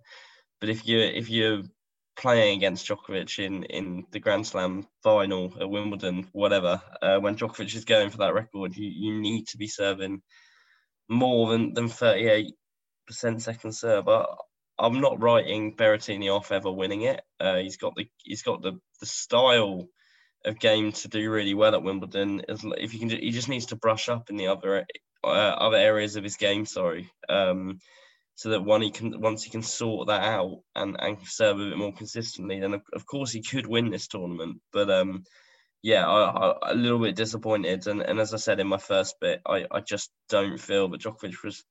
But 0.63 0.69
if 0.69 0.87
you 0.87 0.99
if 0.99 1.29
you're 1.29 1.63
playing 2.15 2.55
against 2.55 2.87
Djokovic 2.87 3.37
in 3.37 3.65
in 3.65 4.05
the 4.11 4.19
Grand 4.21 4.47
Slam 4.47 4.87
final 5.03 5.53
at 5.59 5.69
Wimbledon, 5.69 6.29
whatever, 6.31 6.81
uh, 7.01 7.17
when 7.17 7.35
Djokovic 7.35 7.75
is 7.75 7.83
going 7.83 8.09
for 8.11 8.19
that 8.19 8.33
record, 8.33 8.73
you, 8.73 8.87
you 8.87 9.19
need 9.19 9.45
to 9.49 9.57
be 9.57 9.67
serving 9.67 10.21
more 11.09 11.51
than 11.51 11.73
than 11.73 11.89
38 11.89 12.53
percent 13.05 13.41
second 13.41 13.73
serve. 13.73 14.07
I, 14.07 14.23
I'm 14.79 15.01
not 15.01 15.21
writing 15.21 15.75
Berrettini 15.75 16.33
off 16.33 16.53
ever 16.53 16.71
winning 16.71 17.01
it. 17.01 17.21
Uh, 17.41 17.57
he's 17.57 17.75
got 17.75 17.93
the 17.95 18.07
he's 18.19 18.43
got 18.43 18.61
the 18.61 18.79
the 19.01 19.05
style 19.05 19.89
of 20.45 20.59
game 20.59 20.93
to 20.93 21.09
do 21.09 21.29
really 21.29 21.55
well 21.55 21.75
at 21.75 21.83
Wimbledon. 21.83 22.41
If 22.47 22.93
you 22.93 22.99
can, 23.01 23.09
he 23.09 23.31
just 23.31 23.49
needs 23.49 23.65
to 23.65 23.75
brush 23.75 24.07
up 24.07 24.29
in 24.29 24.37
the 24.37 24.47
other 24.47 24.85
uh, 25.25 25.27
other 25.27 25.75
areas 25.75 26.15
of 26.15 26.23
his 26.23 26.37
game. 26.37 26.65
Sorry. 26.65 27.11
Um, 27.27 27.79
so 28.43 28.49
that 28.49 28.65
one 28.65 28.81
he 28.81 28.91
can 28.91 29.21
once 29.21 29.41
he 29.41 29.49
can 29.49 29.61
sort 29.61 30.07
that 30.07 30.21
out 30.21 30.59
and 30.75 30.97
and 30.99 31.17
serve 31.25 31.61
a 31.61 31.69
bit 31.69 31.77
more 31.77 31.93
consistently, 31.93 32.59
then 32.59 32.73
of, 32.73 32.81
of 32.91 33.05
course 33.05 33.31
he 33.31 33.41
could 33.41 33.65
win 33.65 33.89
this 33.89 34.09
tournament. 34.09 34.59
But 34.73 34.89
um, 34.91 35.23
yeah, 35.81 36.05
I, 36.05 36.49
I, 36.49 36.71
a 36.71 36.75
little 36.75 36.99
bit 36.99 37.15
disappointed. 37.15 37.87
And 37.87 38.01
and 38.01 38.19
as 38.19 38.33
I 38.33 38.37
said 38.37 38.59
in 38.59 38.67
my 38.67 38.79
first 38.79 39.15
bit, 39.21 39.39
I 39.47 39.65
I 39.71 39.79
just 39.79 40.11
don't 40.27 40.59
feel 40.59 40.89
that 40.89 40.99
Djokovic 40.99 41.41
was 41.41 41.63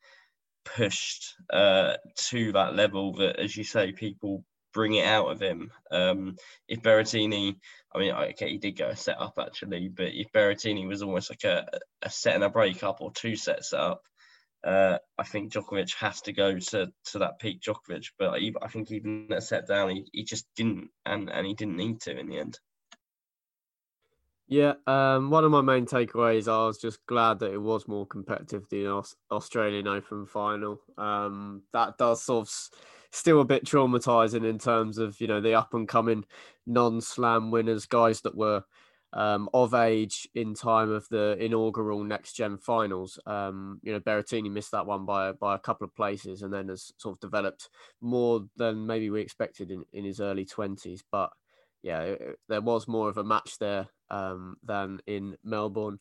pushed 0.65 1.35
uh, 1.53 1.97
to 2.31 2.53
that 2.53 2.75
level 2.75 3.17
that, 3.17 3.39
as 3.39 3.55
you 3.55 3.65
say, 3.65 3.93
people 3.93 4.43
bring 4.73 4.95
it 4.95 5.05
out 5.05 5.31
of 5.31 5.43
him. 5.43 5.71
Um, 5.91 6.37
if 6.69 6.81
Berrettini, 6.81 7.57
I 7.95 7.99
mean, 7.99 8.13
okay, 8.15 8.49
he 8.49 8.57
did 8.57 8.79
go 8.79 8.89
a 8.89 8.97
set 8.97 9.21
up 9.21 9.35
actually, 9.39 9.89
but 9.89 10.15
if 10.15 10.33
Berrettini 10.33 10.89
was 10.89 11.03
almost 11.03 11.29
like 11.29 11.45
a, 11.45 11.67
a 12.01 12.09
set 12.09 12.35
and 12.35 12.45
a 12.45 12.49
break 12.49 12.83
up 12.83 13.03
or 13.03 13.13
two 13.13 13.37
sets 13.37 13.75
up, 13.75 14.05
uh, 14.65 14.99
I 15.19 15.25
think 15.25 15.53
Djokovic 15.53 15.95
has 15.97 16.21
to 16.23 16.33
go 16.33 16.59
to, 16.59 16.93
to 17.07 17.19
that 17.19 17.39
peak 17.41 17.63
Djokovic. 17.63 18.07
But 18.19 18.31
I, 18.35 18.53
I 18.63 18.69
think 18.69 18.91
even 18.91 19.29
a 19.31 19.41
set 19.41 19.67
down, 19.67 19.91
he, 19.91 20.07
he 20.13 20.25
just 20.25 20.47
didn't, 20.57 20.89
and, 21.05 21.31
and 21.31 21.47
he 21.47 21.55
didn't 21.55 21.77
need 21.77 22.01
to 22.03 22.19
in 22.19 22.29
the 22.29 22.39
end. 22.39 22.59
Yeah, 24.49 24.75
um, 24.87 25.31
one 25.31 25.45
of 25.45 25.51
my 25.51 25.63
main 25.63 25.87
takeaways, 25.87 26.47
I 26.47 26.67
was 26.67 26.79
just 26.79 26.99
glad 27.07 27.39
that 27.39 27.53
it 27.53 27.63
was 27.63 27.89
more 27.89 28.07
competitive 28.07 28.69
than 28.69 28.85
the 28.85 29.03
Australian 29.31 29.89
Open 29.89 30.27
final. 30.27 30.81
Um, 30.99 31.63
that 31.73 31.97
does 31.97 32.23
sort 32.23 32.49
of 32.49 32.55
still 33.13 33.41
a 33.41 33.47
bit 33.47 33.65
traumatizing 33.65 34.45
in 34.45 34.59
terms 34.59 34.99
of 34.99 35.21
you 35.21 35.27
know 35.27 35.41
the 35.41 35.55
up 35.55 35.73
and 35.73 35.89
coming 35.89 36.25
non-slam 36.67 37.51
winners, 37.51 37.87
guys 37.87 38.21
that 38.23 38.37
were 38.37 38.65
um, 39.13 39.49
of 39.53 39.75
age 39.75 40.29
in 40.35 40.55
time 40.55 40.91
of 40.91 41.07
the 41.11 41.37
inaugural 41.39 42.03
next 42.03 42.33
gen 42.35 42.57
finals. 42.57 43.19
Um, 43.27 43.81
you 43.83 43.93
know, 43.93 44.01
Berrettini 44.01 44.51
missed 44.51 44.71
that 44.73 44.87
one 44.87 45.05
by 45.05 45.33
by 45.33 45.55
a 45.55 45.59
couple 45.59 45.85
of 45.85 45.95
places, 45.95 46.43
and 46.43 46.53
then 46.53 46.69
has 46.69 46.93
sort 46.97 47.17
of 47.17 47.21
developed 47.21 47.69
more 48.01 48.47
than 48.57 48.87
maybe 48.87 49.11
we 49.11 49.21
expected 49.21 49.71
in, 49.71 49.85
in 49.93 50.05
his 50.05 50.21
early 50.21 50.45
twenties. 50.45 51.03
But 51.11 51.31
yeah, 51.83 52.03
it, 52.03 52.39
there 52.49 52.61
was 52.61 52.89
more 52.89 53.09
of 53.09 53.19
a 53.19 53.25
match 53.25 53.59
there 53.59 53.89
um, 54.11 54.57
than 54.63 55.01
in 55.07 55.37
Melbourne. 55.45 55.99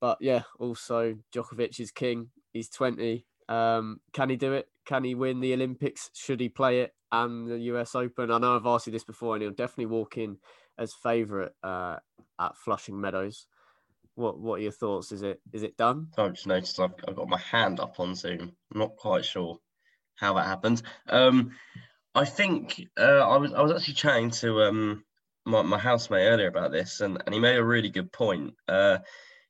But 0.00 0.18
yeah, 0.20 0.42
also 0.58 1.16
Djokovic 1.34 1.78
is 1.80 1.92
king. 1.92 2.30
He's 2.52 2.68
twenty. 2.68 3.26
Um, 3.48 4.00
can 4.12 4.30
he 4.30 4.36
do 4.36 4.52
it? 4.52 4.68
Can 4.84 5.04
he 5.04 5.14
win 5.14 5.40
the 5.40 5.54
Olympics? 5.54 6.10
Should 6.14 6.40
he 6.40 6.48
play 6.48 6.80
it 6.80 6.94
and 7.12 7.48
the 7.48 7.58
US 7.58 7.94
Open? 7.94 8.30
I 8.30 8.38
know 8.38 8.56
I've 8.56 8.66
asked 8.66 8.86
you 8.86 8.92
this 8.92 9.04
before, 9.04 9.34
and 9.34 9.42
he'll 9.42 9.52
definitely 9.52 9.86
walk 9.86 10.18
in 10.18 10.38
as 10.78 10.92
favourite 10.92 11.52
uh, 11.62 11.96
at 12.38 12.56
Flushing 12.56 13.00
Meadows. 13.00 13.46
What 14.14 14.38
What 14.38 14.60
are 14.60 14.62
your 14.62 14.72
thoughts? 14.72 15.12
Is 15.12 15.22
it 15.22 15.40
is 15.52 15.62
it 15.62 15.76
done? 15.76 16.08
I've 16.16 16.34
just 16.34 16.46
noticed 16.46 16.80
I've, 16.80 16.94
I've 17.06 17.16
got 17.16 17.28
my 17.28 17.38
hand 17.38 17.80
up 17.80 18.00
on 18.00 18.14
Zoom. 18.14 18.52
I'm 18.72 18.80
not 18.80 18.96
quite 18.96 19.24
sure 19.24 19.58
how 20.16 20.34
that 20.34 20.46
happened. 20.46 20.82
Um, 21.08 21.52
I 22.14 22.24
think 22.24 22.82
uh, 22.98 23.02
I 23.02 23.36
was 23.36 23.52
I 23.52 23.62
was 23.62 23.72
actually 23.72 23.94
chatting 23.94 24.30
to 24.30 24.62
um, 24.62 25.04
my, 25.46 25.62
my 25.62 25.78
housemate 25.78 26.26
earlier 26.28 26.48
about 26.48 26.72
this, 26.72 27.00
and, 27.00 27.22
and 27.24 27.34
he 27.34 27.40
made 27.40 27.56
a 27.56 27.64
really 27.64 27.90
good 27.90 28.12
point. 28.12 28.54
Uh, 28.66 28.98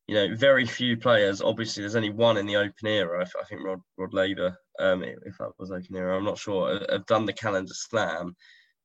you 0.07 0.15
know, 0.15 0.35
very 0.35 0.67
few 0.67 0.97
players. 0.97 1.43
Obviously, 1.43 1.83
there's 1.83 1.97
only 1.97 2.11
one 2.11 2.37
in 2.37 2.47
the 2.47 2.57
Open 2.57 2.87
era. 2.87 3.21
I, 3.21 3.41
I 3.41 3.45
think 3.45 3.65
Rod 3.65 3.81
Rod 3.97 4.15
Laver, 4.15 4.57
um, 4.79 5.03
if 5.03 5.39
that 5.39 5.53
was 5.59 5.71
Open 5.71 5.97
era, 5.97 6.17
I'm 6.17 6.25
not 6.25 6.39
sure. 6.39 6.81
Have 6.91 7.07
done 7.07 7.27
the 7.27 7.33
calendar 7.33 7.75
slam. 7.75 8.37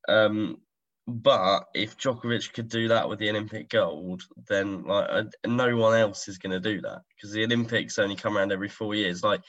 Um, 0.08 0.58
but 1.06 1.66
if 1.74 1.98
Djokovic 1.98 2.52
could 2.54 2.68
do 2.68 2.88
that 2.88 3.08
with 3.08 3.18
the 3.18 3.28
Olympic 3.28 3.68
gold, 3.68 4.22
then 4.48 4.84
like 4.84 5.06
uh, 5.10 5.24
no 5.46 5.76
one 5.76 5.98
else 5.98 6.28
is 6.28 6.38
going 6.38 6.52
to 6.52 6.60
do 6.60 6.80
that 6.80 7.02
because 7.14 7.32
the 7.32 7.44
Olympics 7.44 7.98
only 7.98 8.16
come 8.16 8.36
around 8.38 8.52
every 8.52 8.68
four 8.68 8.94
years. 8.94 9.22
Like 9.22 9.42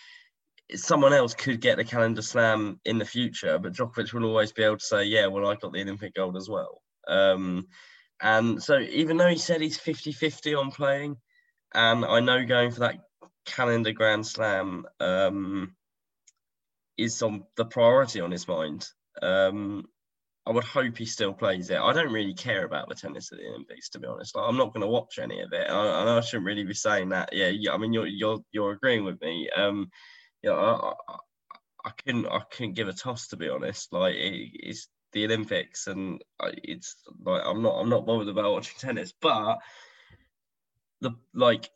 someone 0.74 1.14
else 1.14 1.34
could 1.34 1.62
get 1.62 1.78
the 1.78 1.86
calendar 1.86 2.22
slam 2.22 2.80
in 2.86 2.98
the 2.98 3.06
future, 3.06 3.58
but 3.58 3.74
Djokovic 3.74 4.12
will 4.14 4.26
always 4.26 4.52
be 4.52 4.64
able 4.64 4.78
to 4.78 4.86
say, 4.86 5.06
"Yeah, 5.06 5.28
well, 5.28 5.48
I 5.48 5.56
got 5.56 5.72
the 5.72 5.82
Olympic 5.82 6.14
gold 6.16 6.36
as 6.36 6.50
well." 6.50 6.82
Um, 7.08 7.68
and 8.22 8.62
so 8.62 8.80
even 8.80 9.18
though 9.18 9.30
he 9.30 9.38
said 9.38 9.62
he's 9.62 9.78
50-50 9.78 10.60
on 10.60 10.72
playing, 10.72 11.18
and 11.74 12.04
I 12.04 12.20
know 12.20 12.46
going 12.46 12.72
for 12.72 12.82
that 12.82 13.00
calendar 13.46 13.92
Grand 13.92 14.26
Slam 14.26 14.86
um, 15.00 15.76
is 16.98 17.22
on 17.22 17.44
the 17.56 17.66
priority 17.66 18.20
on 18.22 18.32
his 18.32 18.48
mind. 18.48 18.88
Um, 19.22 19.86
I 20.48 20.52
would 20.52 20.64
hope 20.64 20.98
he 20.98 21.06
still 21.06 21.34
plays 21.34 21.72
it. 21.72 21.78
I 21.78 21.92
don't 21.92 22.12
really 22.12 22.36
care 22.36 22.66
about 22.66 22.88
the 22.88 22.96
tennis 22.96 23.32
at 23.32 23.40
the 23.40 23.48
Olympics, 23.48 23.90
to 23.90 24.00
be 24.00 24.08
honest. 24.08 24.36
Like, 24.36 24.48
I'm 24.48 24.58
not 24.58 24.74
going 24.74 24.82
to 24.82 24.88
watch 24.88 25.18
any 25.18 25.42
of 25.42 25.52
it. 25.54 25.70
I, 25.70 26.18
I, 26.18 26.22
shouldn't 26.22 26.46
really 26.46 26.64
be 26.64 26.75
saying 26.75 27.10
that. 27.10 27.30
Yeah, 27.34 27.48
yeah. 27.48 27.74
I 27.74 27.78
mean, 27.78 27.94
you're 27.94 28.06
you're 28.06 28.40
you're 28.52 28.72
agreeing 28.74 29.06
with 29.06 29.20
me. 29.22 29.50
Um, 29.56 29.90
I, 30.46 30.52
I, 30.52 30.94
I 31.86 31.92
couldn't 32.04 32.28
I 32.28 32.42
couldn't 32.52 32.74
give 32.74 32.88
a 32.88 32.94
toss 32.94 33.28
to 33.30 33.38
be 33.38 33.50
honest. 33.50 33.92
Like 33.92 34.16
it, 34.16 34.52
it's 34.54 34.88
the 35.14 35.25
Olympics, 35.25 35.88
and 35.88 36.22
it's 36.42 36.96
like 37.24 37.42
I'm 37.46 37.64
not 37.64 37.80
I'm 37.80 37.90
not 37.90 38.06
bothered 38.06 38.28
about 38.28 38.52
watching 38.52 38.75
tennis, 38.80 39.14
but 39.20 39.58
the 41.02 41.12
like 41.34 41.70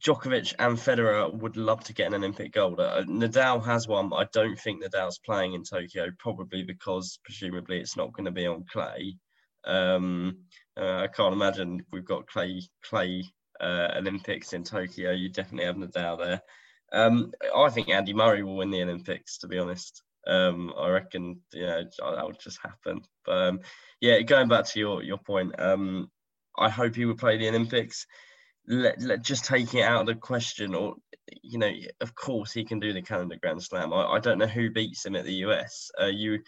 Djokovic 0.00 0.54
and 0.58 0.78
Federer 0.78 1.32
would 1.32 1.56
love 1.56 1.82
to 1.84 1.92
get 1.92 2.06
an 2.06 2.14
Olympic 2.14 2.52
gold. 2.52 2.78
Uh, 2.78 3.02
Nadal 3.04 3.64
has 3.64 3.88
one, 3.88 4.08
but 4.08 4.16
I 4.16 4.26
don't 4.32 4.58
think 4.58 4.82
Nadal's 4.82 5.18
playing 5.18 5.54
in 5.54 5.64
Tokyo, 5.64 6.10
probably 6.18 6.62
because 6.62 7.18
presumably 7.24 7.80
it's 7.80 7.96
not 7.96 8.12
going 8.12 8.26
to 8.26 8.30
be 8.30 8.46
on 8.46 8.64
clay. 8.70 9.16
Um, 9.64 10.38
uh, 10.76 10.98
I 10.98 11.08
can't 11.08 11.34
imagine 11.34 11.84
we've 11.92 12.04
got 12.04 12.28
clay 12.28 12.62
clay 12.84 13.24
uh, 13.60 13.88
Olympics 13.96 14.52
in 14.52 14.62
Tokyo. 14.62 15.10
You 15.12 15.28
definitely 15.28 15.66
have 15.66 15.76
Nadal 15.76 16.18
there. 16.18 16.42
Um, 16.92 17.32
I 17.54 17.70
think 17.70 17.88
Andy 17.88 18.12
Murray 18.12 18.42
will 18.42 18.56
win 18.56 18.70
the 18.70 18.82
Olympics. 18.82 19.38
To 19.38 19.48
be 19.48 19.58
honest, 19.58 20.02
um, 20.26 20.72
I 20.78 20.90
reckon 20.90 21.40
you 21.52 21.66
know 21.66 21.82
that 21.82 22.26
would 22.26 22.38
just 22.38 22.60
happen. 22.62 23.02
But 23.24 23.32
um, 23.32 23.60
yeah, 24.00 24.20
going 24.20 24.48
back 24.48 24.66
to 24.66 24.78
your 24.78 25.02
your 25.02 25.18
point, 25.18 25.58
um, 25.60 26.10
I 26.56 26.68
hope 26.68 26.94
he 26.94 27.04
would 27.04 27.18
play 27.18 27.36
the 27.36 27.48
Olympics. 27.48 28.06
Let, 28.66 29.00
let 29.02 29.22
just 29.22 29.44
taking 29.44 29.80
it 29.80 29.84
out 29.84 30.02
of 30.02 30.06
the 30.06 30.14
question, 30.14 30.74
or 30.74 30.94
you 31.42 31.58
know, 31.58 31.70
of 32.00 32.14
course 32.14 32.52
he 32.52 32.64
can 32.64 32.80
do 32.80 32.92
the 32.92 33.02
calendar 33.02 33.36
Grand 33.40 33.62
Slam. 33.62 33.92
I, 33.92 34.04
I 34.04 34.18
don't 34.18 34.38
know 34.38 34.46
who 34.46 34.70
beats 34.70 35.04
him 35.04 35.16
at 35.16 35.24
the 35.24 35.44
US. 35.46 35.90
Uh, 36.00 36.06
you 36.06 36.40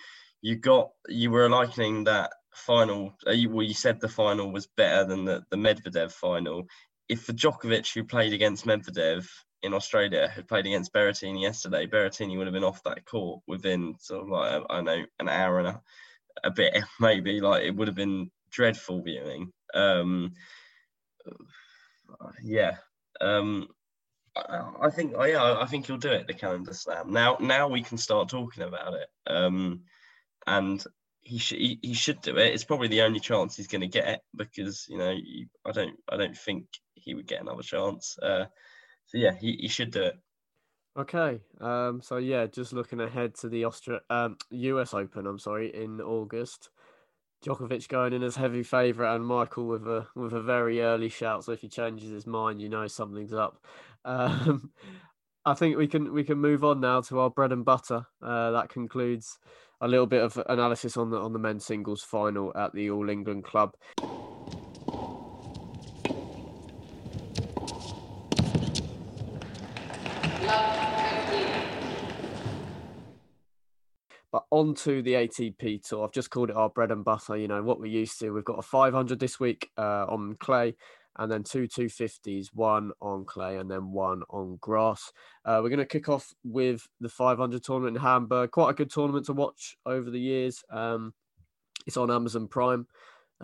you 0.43 0.57
got 0.57 0.91
you 1.09 1.31
were 1.31 1.49
likening 1.49 2.05
that 2.05 2.31
final. 2.53 3.15
Uh, 3.27 3.33
you, 3.33 3.51
well, 3.51 3.67
you 3.67 3.75
said 3.75 4.01
the 4.01 4.09
final 4.09 4.53
was 4.53 4.69
better 4.77 5.05
than 5.05 5.25
the 5.25 5.43
the 5.51 5.57
Medvedev 5.57 6.13
final. 6.13 6.65
If 7.09 7.27
Djokovic, 7.27 7.93
who 7.93 8.05
played 8.05 8.33
against 8.33 8.65
Medvedev, 8.65 9.27
in 9.65 9.73
Australia 9.73 10.29
who 10.29 10.43
played 10.43 10.67
against 10.67 10.93
Berrettini 10.93 11.41
yesterday, 11.41 11.87
Berrettini 11.87 12.37
would 12.37 12.47
have 12.47 12.53
been 12.53 12.63
off 12.63 12.83
that 12.85 13.07
court 13.07 13.43
within 13.47 13.97
sort 13.99 14.23
of 14.23 14.29
like 14.29 14.63
I 14.69 14.77
don't 14.77 14.85
know 14.85 15.05
an 15.19 15.29
hour 15.31 15.59
and 15.59 15.69
a, 15.69 15.81
a 16.45 16.51
bit 16.51 16.75
maybe. 17.01 17.41
Like 17.41 17.65
it 17.65 17.75
would 17.75 17.89
have 17.89 17.97
been 17.97 18.31
dreadful 18.51 19.03
viewing. 19.03 19.53
Um, 19.73 20.35
yeah, 22.43 22.77
um, 23.21 23.69
I, 24.37 24.91
think 24.91 25.15
oh, 25.17 25.25
yeah, 25.25 25.59
I 25.61 25.67
think 25.67 25.87
he'll 25.87 25.97
do 25.97 26.11
it. 26.11 26.27
The 26.27 26.35
calendar 26.35 26.75
slam. 26.75 27.13
Now, 27.13 27.37
now 27.41 27.69
we 27.69 27.83
can 27.83 27.99
start 27.99 28.29
talking 28.29 28.65
about 28.65 28.95
it. 28.95 29.09
Um, 29.27 29.83
and 30.47 30.85
he 31.21 31.39
should 31.39 31.59
he, 31.59 31.79
he 31.83 31.95
should 31.95 32.21
do 32.21 32.37
it. 32.37 32.53
It's 32.53 32.65
probably 32.65 32.89
the 32.89 33.03
only 33.03 33.21
chance 33.21 33.57
he's 33.57 33.67
going 33.67 33.81
to 33.81 33.89
get 33.89 34.23
because 34.37 34.87
you 34.89 34.99
know 34.99 35.15
I 35.65 35.73
don't 35.73 35.97
I 36.09 36.17
don't 36.17 36.37
think 36.37 36.67
he 36.95 37.15
would 37.15 37.27
get 37.27 37.41
another 37.41 37.63
chance. 37.63 38.19
Uh, 38.23 38.47
so 39.07 39.19
yeah, 39.19 39.33
he, 39.39 39.57
he 39.61 39.69
should 39.69 39.91
do 39.91 40.03
it. 40.03 40.19
Okay. 40.97 41.41
Um, 41.61 42.01
so 42.03 42.19
yeah, 42.19 42.47
just 42.47 42.73
looking 42.73 43.01
ahead 43.01 43.35
to 43.37 43.49
the 43.49 43.63
Austra- 43.63 44.01
um, 44.11 44.37
US 44.51 44.95
Open, 44.95 45.27
I'm 45.27 45.39
sorry, 45.39 45.75
in 45.75 46.01
August. 46.01 46.71
Djokovic 47.45 47.89
going 47.89 48.15
in 48.15 48.23
as 48.23 48.37
heavy 48.37 48.63
favourite 48.63 49.15
and 49.15 49.27
Michael 49.27 49.67
with 49.67 49.87
a 49.87 50.07
with 50.15 50.33
a 50.33 50.41
very 50.41 50.81
early 50.81 51.11
shout. 51.11 51.45
So 51.45 51.53
if 51.53 51.61
he 51.61 51.69
changes 51.69 52.11
his 52.11 52.27
mind, 52.27 52.63
you 52.63 52.69
know 52.69 52.87
something's 52.87 53.35
up. 53.35 53.63
Um, 54.07 54.71
I 55.47 55.55
think 55.55 55.79
we 55.79 55.87
can 55.87 56.13
we 56.13 56.25
can 56.25 56.37
move 56.37 56.63
on 56.63 56.79
now 56.79 57.01
to 57.01 57.21
our 57.21 57.31
bread 57.31 57.53
and 57.53 57.65
butter. 57.65 58.07
Uh, 58.21 58.51
that 58.51 58.69
concludes 58.69 59.39
a 59.81 59.89
little 59.89 60.05
bit 60.05 60.23
of 60.23 60.39
analysis 60.47 60.99
on 60.99 61.09
the 61.09 61.17
on 61.17 61.33
the 61.33 61.39
men's 61.39 61.65
singles 61.65 62.03
final 62.03 62.53
at 62.55 62.75
the 62.75 62.91
All 62.91 63.09
England 63.09 63.45
Club. 63.45 63.75
But 70.47 70.84
onto 74.55 75.03
the 75.03 75.15
ATP 75.15 75.83
tour. 75.83 76.05
I've 76.05 76.13
just 76.13 76.31
called 76.31 76.51
it 76.51 76.57
our 76.57 76.71
bread 76.71 76.93
and 76.93 77.05
butter. 77.05 77.37
You 77.37 77.49
know 77.49 77.61
what 77.65 77.81
we're 77.81 77.87
used 77.87 78.21
to. 78.21 78.31
We've 78.31 78.45
got 78.45 78.61
a 78.61 78.63
500 78.63 79.19
this 79.19 79.41
week 79.41 79.69
uh, 79.77 80.07
on 80.09 80.37
clay, 80.39 80.77
and 81.17 81.31
then 81.31 81.43
two 81.43 81.67
250s, 81.67 82.51
one 82.55 82.93
on 83.03 83.25
clay, 83.25 83.57
and 83.57 83.69
then 83.69 83.91
one 83.91 84.23
on 84.31 84.59
grass. 84.61 85.13
Uh, 85.45 85.59
we're 85.61 85.71
going 85.71 85.81
to 85.81 85.85
kick 85.85 86.09
off 86.09 86.33
with 86.45 86.87
the 87.01 87.09
500 87.09 87.65
tournament 87.65 87.97
in 87.97 88.03
Hamburg. 88.03 88.53
Quite 88.53 88.71
a 88.71 88.75
good 88.75 88.93
tournament 88.93 89.27
to 89.27 89.33
watch 89.33 89.77
over 89.85 90.09
the 90.09 90.21
years. 90.21 90.63
Um, 90.71 91.15
it's 91.85 91.97
on 91.97 92.13
Amazon 92.13 92.47
Prime. 92.47 92.87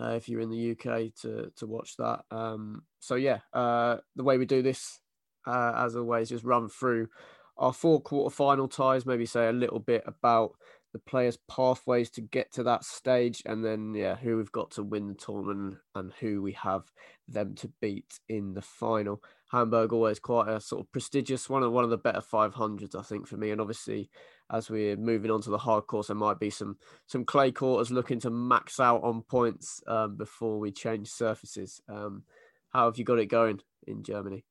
Uh, 0.01 0.13
if 0.15 0.29
you're 0.29 0.39
in 0.39 0.49
the 0.49 0.71
UK 0.71 1.13
to 1.21 1.51
to 1.57 1.67
watch 1.67 1.97
that. 1.97 2.21
Um, 2.31 2.83
so 3.01 3.15
yeah, 3.15 3.39
uh, 3.51 3.97
the 4.15 4.23
way 4.23 4.37
we 4.37 4.45
do 4.45 4.61
this, 4.61 5.01
uh, 5.45 5.73
as 5.75 5.97
always, 5.97 6.29
just 6.29 6.45
run 6.45 6.69
through 6.69 7.09
our 7.57 7.73
four 7.73 8.01
quarter 8.01 8.33
final 8.33 8.69
ties. 8.69 9.05
Maybe 9.05 9.25
say 9.25 9.49
a 9.49 9.51
little 9.51 9.79
bit 9.79 10.03
about 10.07 10.53
the 10.93 10.99
players' 10.99 11.37
pathways 11.49 12.09
to 12.11 12.21
get 12.21 12.51
to 12.53 12.63
that 12.63 12.83
stage, 12.83 13.41
and 13.45 13.63
then 13.63 13.93
yeah, 13.93 14.15
who 14.15 14.37
we've 14.37 14.51
got 14.51 14.71
to 14.71 14.83
win 14.83 15.07
the 15.07 15.13
tournament 15.13 15.77
and 15.95 16.11
who 16.19 16.41
we 16.41 16.53
have 16.53 16.83
them 17.27 17.55
to 17.55 17.71
beat 17.81 18.19
in 18.29 18.53
the 18.53 18.61
final. 18.61 19.21
Hamburg 19.51 19.93
always 19.93 20.19
quite 20.19 20.47
a 20.47 20.61
sort 20.61 20.81
of 20.81 20.91
prestigious 20.91 21.49
one 21.49 21.63
of 21.63 21.71
one 21.71 21.83
of 21.83 21.89
the 21.89 21.97
better 21.97 22.21
500s, 22.21 22.95
I 22.95 23.01
think, 23.01 23.27
for 23.27 23.37
me. 23.37 23.51
And 23.51 23.59
obviously, 23.59 24.09
as 24.51 24.69
we're 24.69 24.97
moving 24.97 25.31
on 25.31 25.41
to 25.41 25.49
the 25.49 25.57
hard 25.57 25.87
course, 25.87 26.07
there 26.07 26.15
might 26.15 26.39
be 26.39 26.49
some 26.49 26.77
some 27.07 27.25
clay 27.25 27.51
quarters 27.51 27.91
looking 27.91 28.19
to 28.21 28.29
max 28.29 28.79
out 28.79 29.03
on 29.03 29.21
points 29.23 29.81
um, 29.87 30.17
before 30.17 30.59
we 30.59 30.71
change 30.71 31.09
surfaces. 31.09 31.81
Um, 31.89 32.23
how 32.69 32.85
have 32.85 32.97
you 32.97 33.03
got 33.03 33.19
it 33.19 33.27
going 33.27 33.61
in 33.87 34.03
Germany? 34.03 34.45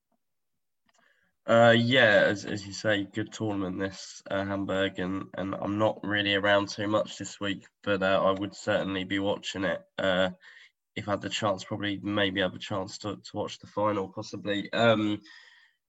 Uh, 1.47 1.75
yeah, 1.77 2.25
as, 2.27 2.45
as 2.45 2.67
you 2.67 2.73
say, 2.73 3.07
good 3.13 3.33
tournament 3.33 3.79
this 3.79 4.23
uh, 4.31 4.45
Hamburg, 4.45 4.99
and, 4.99 5.25
and 5.37 5.55
I'm 5.55 5.79
not 5.79 5.99
really 6.03 6.35
around 6.35 6.69
too 6.69 6.87
much 6.87 7.17
this 7.17 7.41
week, 7.41 7.67
but 7.83 8.03
uh, 8.03 8.23
I 8.23 8.39
would 8.39 8.55
certainly 8.55 9.05
be 9.05 9.19
watching 9.19 9.65
it 9.65 9.81
uh, 9.99 10.31
if 10.95 11.09
I 11.09 11.13
had 11.13 11.23
the 11.23 11.29
chance. 11.29 11.65
Probably 11.65 11.99
maybe 12.03 12.43
have 12.43 12.55
a 12.55 12.59
chance 12.59 12.99
to, 12.99 13.17
to 13.17 13.31
watch 13.35 13.59
the 13.59 13.67
final, 13.67 14.09
possibly. 14.09 14.71
Um, 14.73 15.21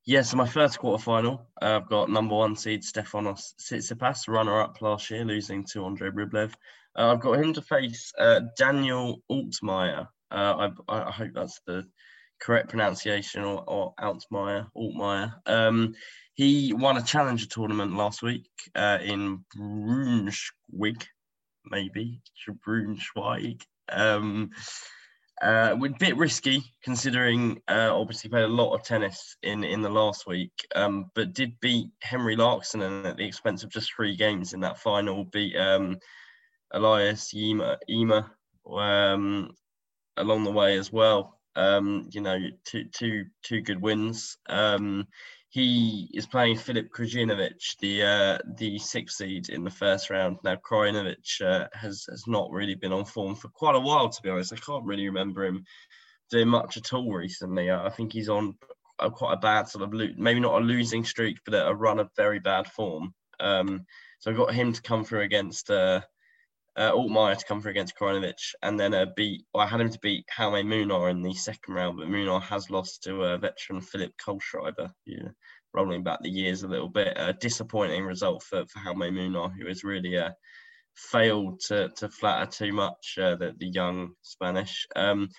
yeah, 0.05 0.21
so 0.23 0.37
my 0.37 0.47
first 0.47 0.79
quarter 0.79 1.03
final, 1.03 1.47
uh, 1.61 1.79
I've 1.81 1.89
got 1.89 2.09
number 2.09 2.35
one 2.35 2.55
seed 2.55 2.81
Stefanos 2.81 3.53
Tsitsipas, 3.59 4.27
runner 4.27 4.61
up 4.61 4.81
last 4.81 5.11
year, 5.11 5.25
losing 5.25 5.65
to 5.73 5.85
Andre 5.85 6.09
Rublev. 6.09 6.53
Uh, 6.97 7.11
I've 7.11 7.21
got 7.21 7.39
him 7.39 7.53
to 7.53 7.61
face 7.61 8.11
uh, 8.17 8.41
Daniel 8.57 9.21
Altmaier. 9.29 10.07
I, 10.31 10.69
I 10.87 11.11
hope 11.11 11.31
that's 11.35 11.59
the 11.67 11.85
correct 12.41 12.69
pronunciation 12.69 13.43
or, 13.43 13.63
or 13.67 13.93
Altmaier, 13.99 14.67
Altmaier. 14.75 15.33
Um, 15.45 15.93
he 16.33 16.73
won 16.73 16.97
a 16.97 17.03
challenger 17.03 17.45
tournament 17.45 17.95
last 17.95 18.23
week 18.23 18.49
uh, 18.75 18.97
in 19.01 19.45
Braunschweig, 19.55 21.03
maybe 21.65 22.21
Braunschweig. 22.65 23.61
Um, 23.89 24.51
uh, 25.41 25.75
a 25.83 25.89
bit 25.99 26.17
risky 26.17 26.63
considering 26.83 27.61
uh, 27.67 27.89
obviously 27.91 28.29
played 28.29 28.43
a 28.43 28.47
lot 28.47 28.75
of 28.75 28.83
tennis 28.83 29.35
in 29.41 29.63
in 29.63 29.81
the 29.81 29.89
last 29.89 30.27
week, 30.27 30.51
um, 30.75 31.09
but 31.15 31.33
did 31.33 31.59
beat 31.61 31.89
Henri 32.03 32.35
Laaksonen 32.35 33.05
at 33.05 33.17
the 33.17 33.25
expense 33.25 33.63
of 33.63 33.71
just 33.71 33.91
three 33.93 34.15
games 34.15 34.53
in 34.53 34.59
that 34.59 34.77
final. 34.77 35.25
Beat 35.25 35.57
um, 35.57 35.97
Elias 36.71 37.33
Ymer, 37.33 37.77
Ymer 37.89 38.25
um, 38.71 39.49
along 40.17 40.43
the 40.43 40.51
way 40.51 40.77
as 40.77 40.91
well. 40.91 41.40
Um, 41.55 42.07
you 42.11 42.21
know, 42.21 42.37
two 42.65 42.85
two 42.85 43.25
two 43.43 43.61
good 43.61 43.81
wins. 43.81 44.37
Um, 44.47 45.07
he 45.49 46.09
is 46.13 46.25
playing 46.25 46.57
Filip 46.57 46.89
Krajinovic, 46.91 47.77
the 47.79 48.03
uh, 48.03 48.37
the 48.57 48.79
sixth 48.79 49.17
seed 49.17 49.49
in 49.49 49.63
the 49.65 49.69
first 49.69 50.09
round. 50.09 50.37
Now 50.43 50.55
Krajinovic 50.55 51.41
uh, 51.41 51.67
has 51.73 52.05
has 52.09 52.23
not 52.25 52.51
really 52.51 52.75
been 52.75 52.93
on 52.93 53.05
form 53.05 53.35
for 53.35 53.49
quite 53.49 53.75
a 53.75 53.79
while, 53.79 54.07
to 54.09 54.21
be 54.21 54.29
honest. 54.29 54.53
I 54.53 54.57
can't 54.57 54.85
really 54.85 55.07
remember 55.07 55.45
him 55.45 55.65
doing 56.29 56.47
much 56.47 56.77
at 56.77 56.93
all 56.93 57.11
recently. 57.11 57.69
I 57.69 57.89
think 57.89 58.13
he's 58.13 58.29
on 58.29 58.55
a, 58.99 59.11
quite 59.11 59.33
a 59.33 59.37
bad 59.37 59.67
sort 59.67 59.83
of 59.83 59.93
lo- 59.93 60.15
maybe 60.15 60.39
not 60.39 60.61
a 60.61 60.63
losing 60.63 61.03
streak, 61.03 61.37
but 61.45 61.53
a 61.53 61.75
run 61.75 61.99
of 61.99 62.09
very 62.15 62.39
bad 62.39 62.67
form. 62.67 63.13
Um, 63.41 63.85
so 64.19 64.31
I 64.31 64.33
got 64.33 64.53
him 64.53 64.71
to 64.71 64.81
come 64.81 65.03
through 65.03 65.21
against 65.21 65.69
uh, 65.69 66.01
uh, 66.77 66.91
Altmaier 66.91 67.37
to 67.37 67.45
come 67.45 67.61
through 67.61 67.71
against 67.71 67.97
Krajinovic, 67.97 68.53
and 68.61 68.79
then 68.79 68.93
uh, 68.93 69.05
beat. 69.15 69.45
I 69.55 69.65
had 69.65 69.81
him 69.81 69.89
to 69.89 69.99
beat 69.99 70.25
Jaume 70.37 70.65
Munar 70.65 71.11
in 71.11 71.21
the 71.21 71.33
second 71.33 71.73
round, 71.73 71.97
but 71.97 72.07
Munar 72.07 72.41
has 72.43 72.69
lost 72.69 73.03
to 73.03 73.23
uh, 73.23 73.37
veteran 73.37 73.81
Philip 73.81 74.13
Kohlschreiber. 74.17 74.91
Yeah, 75.05 75.29
rolling 75.73 76.03
back 76.03 76.19
the 76.21 76.29
years 76.29 76.63
a 76.63 76.67
little 76.67 76.89
bit. 76.89 77.13
A 77.17 77.33
disappointing 77.33 78.05
result 78.05 78.43
for 78.43 78.65
for 78.67 78.79
Jaume 78.79 79.11
Munar, 79.11 79.51
who 79.57 79.67
has 79.67 79.83
really 79.83 80.17
uh, 80.17 80.31
failed 80.95 81.59
to 81.67 81.89
to 81.97 82.09
flatter 82.09 82.49
too 82.49 82.73
much 82.73 83.17
uh, 83.17 83.35
the 83.35 83.53
the 83.57 83.67
young 83.67 84.11
Spanish. 84.21 84.87
Um, 84.95 85.29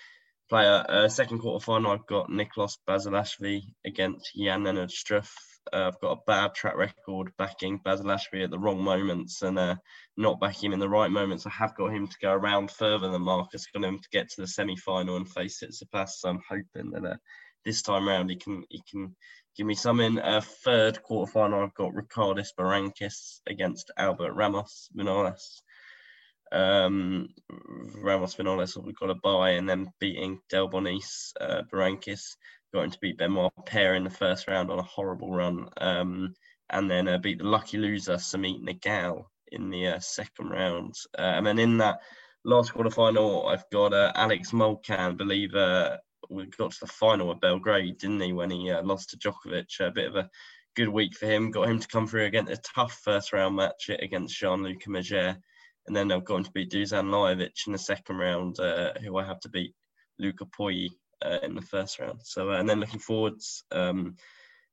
player 0.49 0.85
uh, 0.87 1.07
second 1.09 1.39
quarter 1.39 1.63
final. 1.63 1.91
I've 1.91 2.05
got 2.05 2.29
Nikoloz 2.29 2.77
Basilashvili 2.87 3.61
against 3.85 4.31
Jan-Lennard 4.35 4.89
Struff. 4.89 5.31
Uh, 5.71 5.87
I've 5.87 5.99
got 5.99 6.17
a 6.17 6.21
bad 6.27 6.53
track 6.53 6.75
record 6.75 7.31
backing 7.37 7.79
Basilashvili 7.79 8.43
at 8.43 8.51
the 8.51 8.59
wrong 8.59 8.81
moments 8.81 9.41
and 9.41 9.57
uh, 9.57 9.75
not 10.17 10.39
backing 10.39 10.67
him 10.67 10.73
in 10.73 10.79
the 10.79 10.89
right 10.89 11.11
moments. 11.11 11.45
I 11.45 11.51
have 11.51 11.75
got 11.75 11.93
him 11.93 12.07
to 12.07 12.17
go 12.21 12.31
around 12.31 12.71
further 12.71 13.09
than 13.09 13.21
Marcus, 13.21 13.67
got 13.73 13.83
him 13.83 13.99
to 13.99 14.09
get 14.11 14.29
to 14.29 14.41
the 14.41 14.47
semi 14.47 14.75
final 14.75 15.15
and 15.15 15.29
face 15.29 15.63
Tsitsipas. 15.63 16.09
So 16.09 16.29
I'm 16.29 16.41
hoping 16.47 16.91
that 16.91 17.05
uh, 17.05 17.15
this 17.65 17.81
time 17.81 18.07
round 18.07 18.29
he 18.29 18.35
can 18.35 18.63
he 18.69 18.81
can 18.89 19.15
give 19.55 19.67
me 19.67 19.75
some 19.75 19.99
in. 19.99 20.19
Uh, 20.19 20.41
third 20.41 21.01
quarter 21.01 21.31
final, 21.31 21.63
I've 21.63 21.73
got 21.73 21.93
Ricardas 21.93 22.49
Berankis 22.57 23.39
against 23.47 23.91
Albert 23.97 24.33
Ramos 24.33 24.89
Vinolas. 24.95 25.61
Um, 26.51 27.29
Ramos 27.95 28.35
Vinolas 28.35 28.77
we've 28.83 28.95
got 28.95 29.09
a 29.09 29.15
bye 29.15 29.51
and 29.51 29.67
then 29.67 29.87
beating 29.99 30.39
Delbonis 30.51 31.33
uh, 31.41 31.63
Berankis 31.71 32.35
him 32.81 32.91
to 32.91 32.99
beat 32.99 33.17
Benoit 33.17 33.51
Paire 33.65 33.95
in 33.95 34.03
the 34.03 34.09
first 34.09 34.47
round 34.47 34.71
on 34.71 34.79
a 34.79 34.83
horrible 34.83 35.31
run, 35.31 35.69
um, 35.77 36.33
and 36.69 36.89
then 36.89 37.07
uh, 37.07 37.17
beat 37.17 37.37
the 37.37 37.43
lucky 37.43 37.77
loser 37.77 38.15
Sumit 38.15 38.63
Nagal 38.63 39.25
in 39.51 39.69
the 39.69 39.87
uh, 39.87 39.99
second 39.99 40.49
round. 40.49 40.95
Uh, 41.17 41.21
and 41.21 41.45
then 41.45 41.59
in 41.59 41.77
that 41.77 41.99
last 42.43 42.73
quarter 42.73 42.89
final, 42.89 43.47
I've 43.47 43.69
got 43.71 43.93
uh, 43.93 44.11
Alex 44.15 44.51
Molcan, 44.51 44.97
I 44.97 45.11
believe. 45.11 45.53
Uh, 45.53 45.97
we 46.29 46.45
got 46.57 46.71
to 46.71 46.79
the 46.81 46.87
final 46.87 47.29
of 47.29 47.41
Belgrade, 47.41 47.99
didn't 47.99 48.21
he, 48.21 48.33
when 48.33 48.49
he 48.49 48.73
lost 48.83 49.11
to 49.11 49.17
Djokovic? 49.17 49.79
A 49.79 49.91
bit 49.91 50.07
of 50.07 50.15
a 50.15 50.29
good 50.75 50.89
week 50.89 51.15
for 51.15 51.27
him. 51.27 51.51
Got 51.51 51.69
him 51.69 51.79
to 51.79 51.87
come 51.87 52.07
through 52.07 52.25
against 52.25 52.51
a 52.51 52.57
tough 52.57 52.99
first 53.03 53.33
round 53.33 53.55
match 53.55 53.89
against 53.89 54.39
Gianluca 54.39 54.89
Mager. 54.89 55.37
And 55.85 55.95
then 55.95 56.11
I've 56.11 56.23
got 56.23 56.37
him 56.37 56.43
to 56.45 56.51
beat 56.51 56.71
Dusan 56.71 57.09
Lajovic 57.11 57.67
in 57.67 57.73
the 57.73 57.77
second 57.77 58.17
round, 58.17 58.57
who 59.03 59.17
I 59.17 59.25
have 59.25 59.41
to 59.41 59.49
beat 59.49 59.75
Luca 60.17 60.45
Pouille 60.45 60.89
uh, 61.23 61.39
in 61.43 61.55
the 61.55 61.61
first 61.61 61.99
round. 61.99 62.19
So 62.23 62.51
uh, 62.51 62.57
and 62.57 62.67
then 62.67 62.79
looking 62.79 62.99
forwards, 62.99 63.63
um, 63.71 64.15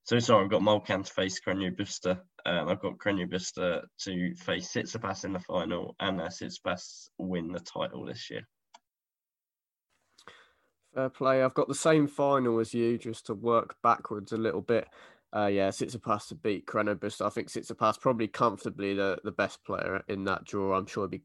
so 0.05 0.19
sorry, 0.19 0.45
I've 0.45 0.51
got 0.51 0.63
Molcan 0.63 1.05
to 1.05 1.13
face 1.13 1.41
Busta. 1.47 2.21
Um, 2.47 2.69
I've 2.69 2.81
got 2.81 2.99
Busta 2.99 3.83
to 4.05 4.35
face 4.37 4.73
Tsitsipas 4.73 5.25
in 5.25 5.33
the 5.33 5.41
final, 5.41 5.95
and 6.01 6.21
uh, 6.21 6.29
Tsitsipas 6.29 7.09
win 7.19 7.53
the 7.53 7.61
title 7.61 8.05
this 8.05 8.31
year. 8.31 8.43
Fair 10.95 11.09
play. 11.09 11.43
I've 11.43 11.55
got 11.55 11.69
the 11.69 11.75
same 11.75 12.09
final 12.09 12.59
as 12.59 12.75
you, 12.75 12.99
just 12.99 13.27
to 13.27 13.35
work 13.35 13.77
backwards 13.83 14.33
a 14.33 14.37
little 14.37 14.63
bit. 14.63 14.89
Uh, 15.35 15.47
yeah, 15.47 15.69
Tsitsipas 15.69 16.27
to 16.29 16.35
beat 16.35 16.67
Carreño 16.67 16.97
Busta. 16.97 17.27
I 17.27 17.31
think 17.31 17.49
Tsitsipas 17.49 18.01
probably 18.01 18.27
comfortably 18.27 18.95
the, 18.95 19.19
the 19.23 19.31
best 19.31 19.63
player 19.65 20.03
in 20.09 20.25
that 20.25 20.45
draw. 20.45 20.77
I'm 20.77 20.87
sure 20.87 21.05
he'd 21.05 21.19
be 21.19 21.23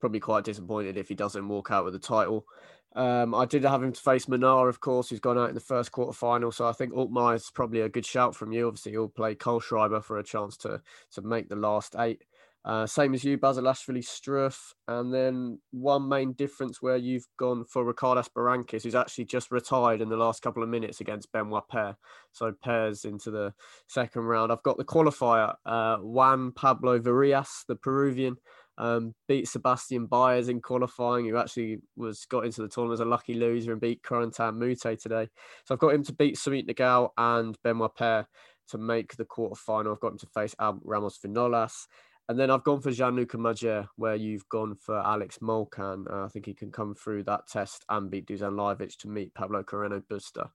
probably 0.00 0.18
quite 0.18 0.44
disappointed 0.44 0.96
if 0.96 1.08
he 1.08 1.14
doesn't 1.14 1.46
walk 1.46 1.70
out 1.70 1.84
with 1.84 1.92
the 1.92 2.00
title. 2.00 2.46
Um, 2.94 3.34
I 3.34 3.44
did 3.44 3.64
have 3.64 3.82
him 3.82 3.92
to 3.92 4.00
face 4.00 4.26
Munar, 4.26 4.68
of 4.68 4.80
course, 4.80 5.08
who's 5.08 5.20
gone 5.20 5.38
out 5.38 5.48
in 5.48 5.54
the 5.54 5.60
first 5.60 5.90
quarter 5.90 6.12
final. 6.12 6.52
So 6.52 6.66
I 6.66 6.72
think 6.72 6.92
Altmaier 6.92 7.36
is 7.36 7.50
probably 7.52 7.80
a 7.80 7.88
good 7.88 8.06
shout 8.06 8.36
from 8.36 8.52
you. 8.52 8.68
Obviously, 8.68 8.92
he'll 8.92 9.08
play 9.08 9.34
Kohlschreiber 9.34 10.02
for 10.02 10.18
a 10.18 10.24
chance 10.24 10.56
to 10.58 10.80
to 11.12 11.22
make 11.22 11.48
the 11.48 11.56
last 11.56 11.96
eight. 11.98 12.22
Uh, 12.64 12.86
same 12.86 13.12
as 13.12 13.22
you, 13.22 13.36
Basilashvili 13.36 14.02
Struff. 14.02 14.72
And 14.88 15.12
then 15.12 15.58
one 15.70 16.08
main 16.08 16.32
difference 16.32 16.80
where 16.80 16.96
you've 16.96 17.26
gone 17.36 17.64
for 17.66 17.84
Ricardas 17.84 18.30
Berankis, 18.34 18.84
who's 18.84 18.94
actually 18.94 19.26
just 19.26 19.50
retired 19.50 20.00
in 20.00 20.08
the 20.08 20.16
last 20.16 20.42
couple 20.42 20.62
of 20.62 20.70
minutes 20.70 21.00
against 21.00 21.30
Benoit 21.30 21.68
Paire. 21.68 21.98
So 22.32 22.54
Paire's 22.64 23.04
into 23.04 23.30
the 23.30 23.52
second 23.86 24.22
round. 24.22 24.50
I've 24.50 24.62
got 24.62 24.78
the 24.78 24.84
qualifier, 24.84 25.54
uh, 25.66 25.98
Juan 25.98 26.52
Pablo 26.52 26.98
Varillas, 26.98 27.66
the 27.68 27.76
Peruvian. 27.76 28.36
Um, 28.76 29.14
beat 29.28 29.48
Sebastian 29.48 30.06
Baez 30.06 30.48
in 30.48 30.60
qualifying, 30.60 31.26
who 31.26 31.36
actually 31.36 31.78
was 31.96 32.24
got 32.26 32.44
into 32.44 32.62
the 32.62 32.68
tournament 32.68 33.00
as 33.00 33.06
a 33.06 33.08
lucky 33.08 33.34
loser 33.34 33.72
and 33.72 33.80
beat 33.80 34.02
Corentin 34.02 34.54
Moutet 34.54 35.00
today. 35.00 35.28
So 35.64 35.74
I've 35.74 35.80
got 35.80 35.94
him 35.94 36.02
to 36.04 36.12
beat 36.12 36.36
Sumit 36.36 36.68
Nagal 36.68 37.10
and 37.16 37.56
Benoit 37.62 37.94
Paire 37.94 38.26
to 38.68 38.78
make 38.78 39.16
the 39.16 39.24
quarterfinal. 39.24 39.92
I've 39.92 40.00
got 40.00 40.12
him 40.12 40.18
to 40.18 40.26
face 40.26 40.54
Albert 40.58 40.82
Ramos 40.84 41.18
Vinolas. 41.18 41.86
And 42.28 42.38
then 42.38 42.50
I've 42.50 42.64
gone 42.64 42.80
for 42.80 42.90
Gianluca 42.90 43.36
Mager, 43.36 43.86
where 43.96 44.14
you've 44.14 44.48
gone 44.48 44.76
for 44.76 44.98
Alex 44.98 45.38
Molcan. 45.42 46.10
Uh, 46.10 46.24
I 46.24 46.28
think 46.28 46.46
he 46.46 46.54
can 46.54 46.72
come 46.72 46.94
through 46.94 47.24
that 47.24 47.46
test 47.46 47.84
and 47.90 48.10
beat 48.10 48.26
Dusan 48.26 48.54
Lajovic 48.54 48.96
to 48.98 49.08
meet 49.08 49.34
Pablo 49.34 49.62
Carreno 49.62 50.02
Busta 50.10 50.48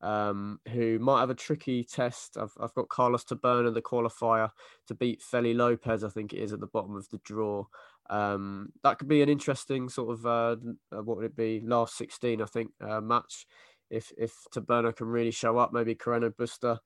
um, 0.00 0.60
who 0.72 0.98
might 0.98 1.20
have 1.20 1.30
a 1.30 1.34
tricky 1.34 1.84
test. 1.84 2.36
I've, 2.40 2.52
I've 2.60 2.74
got 2.74 2.88
Carlos 2.88 3.24
Taberner, 3.24 3.72
the 3.72 3.82
qualifier, 3.82 4.50
to 4.88 4.94
beat 4.94 5.22
Feli 5.22 5.54
Lopez, 5.54 6.04
I 6.04 6.08
think 6.08 6.32
it 6.32 6.38
is, 6.38 6.52
at 6.52 6.60
the 6.60 6.66
bottom 6.66 6.96
of 6.96 7.08
the 7.10 7.18
draw. 7.24 7.64
Um, 8.08 8.72
that 8.84 8.98
could 8.98 9.08
be 9.08 9.22
an 9.22 9.28
interesting 9.28 9.88
sort 9.88 10.18
of, 10.18 10.26
uh, 10.26 10.56
uh 10.96 11.02
what 11.02 11.16
would 11.16 11.26
it 11.26 11.36
be, 11.36 11.60
last 11.64 11.96
16, 11.96 12.40
I 12.40 12.46
think, 12.46 12.70
uh, 12.80 13.00
match. 13.00 13.46
If 13.88 14.12
if 14.18 14.32
Taberner 14.54 14.94
can 14.94 15.06
really 15.06 15.30
show 15.30 15.58
up, 15.58 15.72
maybe 15.72 15.94
Carreno 15.94 16.30
Busta 16.34 16.78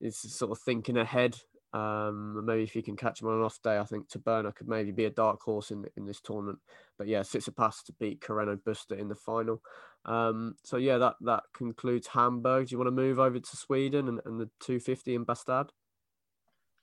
is 0.00 0.18
sort 0.18 0.52
of 0.52 0.58
thinking 0.58 0.96
ahead. 0.96 1.36
Um, 1.76 2.46
maybe 2.46 2.62
if 2.62 2.74
you 2.74 2.82
can 2.82 2.96
catch 2.96 3.20
him 3.20 3.28
on 3.28 3.34
an 3.34 3.42
off 3.42 3.60
day, 3.62 3.76
I 3.78 3.84
think 3.84 4.08
Taberner 4.08 4.54
could 4.54 4.66
maybe 4.66 4.92
be 4.92 5.04
a 5.04 5.10
dark 5.10 5.42
horse 5.42 5.70
in 5.70 5.84
in 5.96 6.06
this 6.06 6.20
tournament. 6.22 6.58
But 6.96 7.06
yeah, 7.06 7.20
Tsitsipas 7.20 7.84
to 7.84 7.92
beat 8.00 8.22
Carreno 8.22 8.56
Busta 8.56 8.98
in 8.98 9.08
the 9.08 9.14
final. 9.14 9.60
Um, 10.06 10.54
so 10.64 10.78
yeah, 10.78 10.96
that 10.98 11.16
that 11.22 11.42
concludes 11.54 12.06
Hamburg. 12.06 12.68
Do 12.68 12.72
you 12.72 12.78
want 12.78 12.88
to 12.88 12.92
move 12.92 13.18
over 13.18 13.38
to 13.38 13.56
Sweden 13.56 14.08
and, 14.08 14.20
and 14.24 14.40
the 14.40 14.48
250 14.60 15.16
in 15.16 15.26
Bastad? 15.26 15.68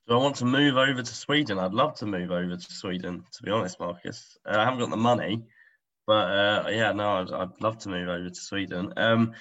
Do 0.08 0.13
I 0.13 0.17
want 0.17 0.36
to 0.38 0.45
move 0.45 0.77
over 0.77 1.01
to 1.01 1.15
Sweden? 1.15 1.58
I'd 1.58 1.73
love 1.73 1.95
to 1.95 2.06
move 2.06 2.29
over 2.29 2.56
to 2.56 2.73
Sweden, 2.73 3.23
to 3.32 3.43
be 3.43 3.49
honest, 3.49 3.79
Marcus. 3.79 4.38
Uh, 4.45 4.58
I 4.60 4.65
haven't 4.65 4.79
got 4.79 4.89
the 4.91 4.97
money, 4.97 5.43
but 6.06 6.13
uh, 6.13 6.65
yeah, 6.69 6.91
no, 6.91 7.21
I'd, 7.21 7.32
I'd, 7.32 7.62
love 7.62 7.79
to 7.79 7.89
move 7.89 8.10
over 8.10 8.29
to 8.29 8.36
Sweden. 8.36 8.93
Um, 8.97 9.34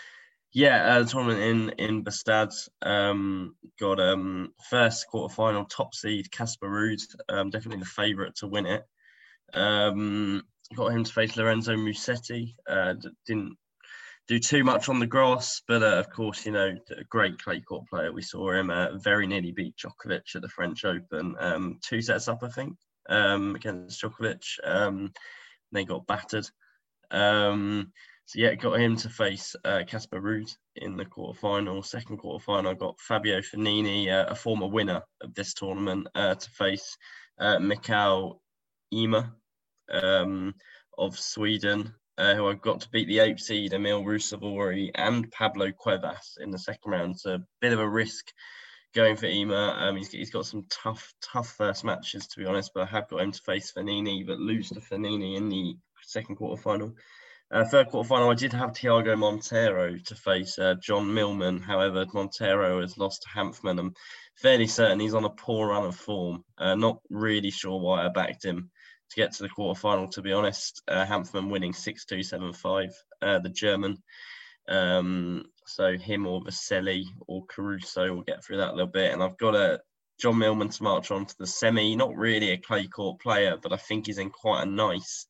Yeah, 0.54 0.96
uh, 0.96 1.04
tournament 1.04 1.40
in 1.40 1.70
in 1.78 2.04
Bastad 2.04 2.52
um, 2.82 3.56
got 3.80 3.98
um, 3.98 4.52
first 4.68 5.06
quarter 5.08 5.34
final 5.34 5.64
top 5.64 5.94
seed 5.94 6.30
Casper 6.30 6.68
Ruud, 6.68 7.00
um, 7.30 7.48
definitely 7.48 7.80
the 7.80 7.86
favourite 7.86 8.34
to 8.36 8.46
win 8.46 8.66
it. 8.66 8.84
Um, 9.54 10.42
got 10.74 10.92
him 10.92 11.04
to 11.04 11.12
face 11.12 11.36
Lorenzo 11.36 11.74
Musetti. 11.74 12.54
Uh, 12.68 12.94
didn't 13.26 13.56
do 14.28 14.38
too 14.38 14.62
much 14.62 14.90
on 14.90 14.98
the 14.98 15.06
grass, 15.06 15.62
but 15.66 15.82
uh, 15.82 15.98
of 15.98 16.10
course, 16.10 16.44
you 16.44 16.52
know, 16.52 16.74
a 16.96 17.04
great 17.04 17.42
clay 17.42 17.60
court 17.60 17.88
player. 17.88 18.12
We 18.12 18.22
saw 18.22 18.52
him 18.52 18.68
uh, 18.68 18.98
very 18.98 19.26
nearly 19.26 19.52
beat 19.52 19.76
Djokovic 19.76 20.36
at 20.36 20.42
the 20.42 20.48
French 20.48 20.84
Open, 20.84 21.34
um, 21.38 21.78
two 21.82 22.02
sets 22.02 22.28
up, 22.28 22.42
I 22.42 22.48
think, 22.48 22.76
um, 23.08 23.54
against 23.54 24.02
Djokovic. 24.02 24.44
Um, 24.64 25.12
they 25.72 25.84
got 25.84 26.06
battered. 26.06 26.46
Um, 27.10 27.92
so 28.32 28.38
yeah, 28.40 28.54
got 28.54 28.80
him 28.80 28.96
to 28.96 29.10
face 29.10 29.54
Casper 29.86 30.16
uh, 30.16 30.20
Ruud 30.20 30.56
in 30.76 30.96
the 30.96 31.04
quarterfinal. 31.04 31.84
Second 31.84 32.18
quarterfinal, 32.18 32.78
got 32.78 32.98
Fabio 32.98 33.40
Fognini, 33.40 34.08
uh, 34.08 34.24
a 34.26 34.34
former 34.34 34.66
winner 34.66 35.02
of 35.20 35.34
this 35.34 35.52
tournament, 35.52 36.06
uh, 36.14 36.34
to 36.34 36.50
face 36.50 36.96
uh, 37.38 37.58
Mikael 37.58 38.40
Ymer 38.90 39.34
um, 39.92 40.54
of 40.96 41.18
Sweden 41.18 41.94
uh, 42.16 42.34
who 42.34 42.46
I've 42.48 42.62
got 42.62 42.80
to 42.80 42.88
beat 42.88 43.06
the 43.06 43.18
eighth 43.18 43.40
seed 43.40 43.74
Emil 43.74 44.02
Ruusuvuori 44.02 44.92
and 44.94 45.30
Pablo 45.30 45.70
Cuevas 45.70 46.38
in 46.40 46.50
the 46.50 46.58
second 46.58 46.90
round. 46.90 47.20
So 47.20 47.34
a 47.34 47.46
bit 47.60 47.74
of 47.74 47.80
a 47.80 47.88
risk 47.88 48.32
going 48.94 49.16
for 49.16 49.26
Ymer. 49.26 49.74
Um, 49.76 49.96
he's, 49.96 50.10
he's 50.10 50.30
got 50.30 50.46
some 50.46 50.64
tough, 50.70 51.12
tough 51.22 51.48
first 51.48 51.84
matches 51.84 52.26
to 52.28 52.40
be 52.40 52.46
honest, 52.46 52.70
but 52.74 52.84
I 52.84 52.86
have 52.86 53.10
got 53.10 53.20
him 53.20 53.32
to 53.32 53.42
face 53.42 53.72
Fognini, 53.76 54.26
but 54.26 54.38
lose 54.38 54.70
to 54.70 54.80
Fognini 54.80 55.36
in 55.36 55.50
the 55.50 55.76
second 56.02 56.38
quarterfinal. 56.38 56.62
final. 56.62 56.94
Uh, 57.52 57.64
third 57.66 57.88
quarter 57.88 58.08
final, 58.08 58.30
I 58.30 58.34
did 58.34 58.54
have 58.54 58.70
Thiago 58.70 59.14
Monteiro 59.14 60.02
to 60.06 60.14
face 60.14 60.58
uh, 60.58 60.74
John 60.82 61.12
Millman. 61.12 61.60
However, 61.60 62.06
Monteiro 62.06 62.80
has 62.80 62.96
lost 62.96 63.22
to 63.22 63.28
Hanfmann. 63.28 63.78
I'm 63.78 63.94
fairly 64.36 64.66
certain 64.66 64.98
he's 64.98 65.12
on 65.12 65.26
a 65.26 65.30
poor 65.30 65.68
run 65.68 65.84
of 65.84 65.94
form. 65.94 66.44
Uh, 66.56 66.74
not 66.76 67.00
really 67.10 67.50
sure 67.50 67.78
why 67.78 68.06
I 68.06 68.08
backed 68.08 68.42
him 68.42 68.70
to 69.10 69.16
get 69.16 69.32
to 69.32 69.42
the 69.42 69.50
quarterfinal. 69.50 70.10
To 70.12 70.22
be 70.22 70.32
honest, 70.32 70.82
uh, 70.88 71.04
Hanfmann 71.04 71.50
winning 71.50 71.74
six 71.74 72.06
two 72.06 72.22
seven 72.22 72.54
five. 72.54 72.88
Uh, 73.20 73.38
the 73.38 73.50
German. 73.50 73.98
Um, 74.66 75.44
so 75.66 75.98
him 75.98 76.26
or 76.26 76.40
Vesely 76.40 77.04
or 77.28 77.44
Caruso 77.50 78.14
will 78.14 78.22
get 78.22 78.42
through 78.42 78.58
that 78.58 78.70
a 78.70 78.76
little 78.76 78.86
bit. 78.86 79.12
And 79.12 79.22
I've 79.22 79.36
got 79.36 79.54
a 79.54 79.78
John 80.18 80.38
Millman 80.38 80.70
to 80.70 80.82
march 80.82 81.10
on 81.10 81.26
to 81.26 81.34
the 81.38 81.46
semi. 81.46 81.96
Not 81.96 82.16
really 82.16 82.52
a 82.52 82.56
clay 82.56 82.86
court 82.86 83.20
player, 83.20 83.58
but 83.62 83.74
I 83.74 83.76
think 83.76 84.06
he's 84.06 84.16
in 84.16 84.30
quite 84.30 84.62
a 84.62 84.66
nice 84.66 85.26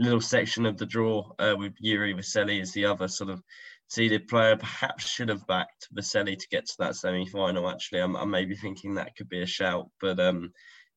little 0.00 0.20
section 0.20 0.66
of 0.66 0.78
the 0.78 0.86
draw 0.86 1.30
uh, 1.38 1.54
with 1.56 1.74
Yuri 1.78 2.14
Vesely 2.14 2.60
as 2.60 2.72
the 2.72 2.86
other 2.86 3.06
sort 3.06 3.30
of 3.30 3.42
seeded 3.88 4.26
player. 4.28 4.56
Perhaps 4.56 5.06
should 5.06 5.28
have 5.28 5.46
backed 5.46 5.88
Vesely 5.94 6.36
to 6.38 6.48
get 6.50 6.66
to 6.66 6.74
that 6.78 6.96
semi 6.96 7.26
final. 7.26 7.68
Actually, 7.68 8.00
I'm, 8.00 8.16
I'm 8.16 8.30
maybe 8.30 8.56
thinking 8.56 8.94
that 8.94 9.14
could 9.16 9.28
be 9.28 9.42
a 9.42 9.46
shout, 9.46 9.88
but 10.00 10.18
um, 10.18 10.52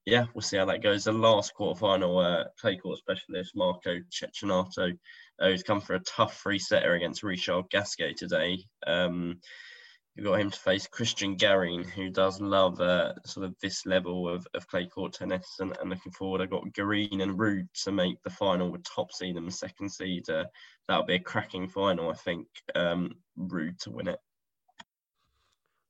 yeah, 0.05 0.25
we'll 0.33 0.41
see 0.41 0.57
how 0.57 0.65
that 0.65 0.83
goes. 0.83 1.03
The 1.03 1.11
last 1.11 1.53
quarterfinal 1.59 2.41
uh, 2.41 2.45
clay 2.59 2.77
court 2.77 2.99
specialist, 2.99 3.55
Marco 3.55 3.99
Cecchinato, 4.11 4.97
uh, 5.39 5.47
who's 5.47 5.63
come 5.63 5.81
for 5.81 5.95
a 5.95 6.01
tough 6.01 6.35
free 6.35 6.59
setter 6.59 6.93
against 6.93 7.23
Richard 7.23 7.65
Gasquet 7.69 8.13
today. 8.13 8.59
Um, 8.87 9.39
you 10.15 10.23
got 10.23 10.39
him 10.39 10.51
to 10.51 10.59
face 10.59 10.85
Christian 10.85 11.35
Garin, 11.35 11.83
who 11.83 12.09
does 12.09 12.39
love 12.39 12.79
uh, 12.79 13.13
sort 13.25 13.47
of 13.47 13.55
this 13.61 13.85
level 13.85 14.29
of, 14.29 14.47
of 14.53 14.67
clay 14.67 14.85
court 14.85 15.13
tennis. 15.13 15.55
And, 15.59 15.75
and 15.81 15.89
looking 15.89 16.11
forward, 16.11 16.41
I 16.41 16.45
got 16.45 16.71
Garin 16.73 17.21
and 17.21 17.37
Ruud 17.37 17.67
to 17.83 17.91
make 17.91 18.21
the 18.21 18.29
final 18.29 18.71
with 18.71 18.83
top 18.83 19.11
seed 19.11 19.37
and 19.37 19.47
the 19.47 19.51
second 19.51 19.89
seed. 19.89 20.29
Uh, 20.29 20.45
that'll 20.87 21.05
be 21.05 21.15
a 21.15 21.19
cracking 21.19 21.67
final, 21.67 22.11
I 22.11 22.13
think. 22.13 22.47
Um, 22.75 23.15
Ruud 23.39 23.79
to 23.79 23.91
win 23.91 24.07
it. 24.07 24.19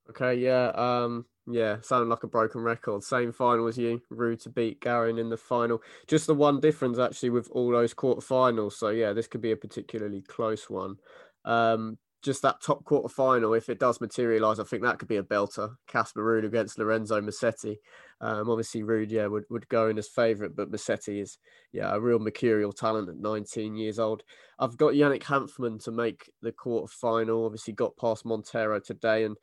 Okay, 0.09 0.35
yeah. 0.35 0.67
Um, 0.67 1.25
yeah, 1.45 1.81
sounded 1.81 2.07
like 2.07 2.23
a 2.23 2.27
broken 2.27 2.61
record. 2.61 3.03
Same 3.03 3.33
final 3.33 3.67
as 3.67 3.77
you. 3.77 4.01
Ruud 4.09 4.41
to 4.43 4.49
beat 4.49 4.79
Garin 4.79 5.17
in 5.17 5.29
the 5.29 5.37
final. 5.37 5.81
Just 6.07 6.27
the 6.27 6.33
one 6.33 6.61
difference 6.61 6.97
actually 6.97 7.31
with 7.31 7.49
all 7.51 7.71
those 7.71 7.93
quarterfinals. 7.93 8.73
So 8.73 8.89
yeah, 8.89 9.11
this 9.11 9.27
could 9.27 9.41
be 9.41 9.51
a 9.51 9.57
particularly 9.57 10.21
close 10.21 10.69
one. 10.69 10.95
Um, 11.43 11.97
just 12.23 12.41
that 12.41 12.61
top 12.61 12.85
quarter 12.85 13.09
final, 13.09 13.53
if 13.53 13.67
it 13.67 13.79
does 13.79 13.99
materialise, 13.99 14.59
I 14.59 14.63
think 14.63 14.81
that 14.83 14.97
could 14.97 15.09
be 15.09 15.17
a 15.17 15.23
belter. 15.23 15.75
Casper 15.87 16.23
Ruud 16.23 16.45
against 16.45 16.79
Lorenzo 16.79 17.19
Musetti. 17.21 17.75
Um, 18.21 18.49
obviously, 18.49 18.81
Ruud, 18.81 19.11
yeah, 19.11 19.27
would, 19.27 19.43
would 19.49 19.67
go 19.67 19.89
in 19.89 19.97
as 19.97 20.07
favourite, 20.07 20.55
but 20.55 20.71
Musetti 20.71 21.21
is, 21.21 21.37
yeah, 21.73 21.93
a 21.93 21.99
real 21.99 22.19
mercurial 22.19 22.71
talent 22.71 23.09
at 23.09 23.17
19 23.17 23.75
years 23.75 23.99
old. 23.99 24.23
I've 24.57 24.77
got 24.77 24.93
Yannick 24.93 25.23
Hanfmann 25.23 25.83
to 25.83 25.91
make 25.91 26.31
the 26.41 26.53
quarter 26.53 26.87
final. 26.87 27.45
Obviously, 27.45 27.73
got 27.73 27.97
past 27.97 28.25
Monteiro 28.25 28.81
today 28.81 29.25
and 29.25 29.35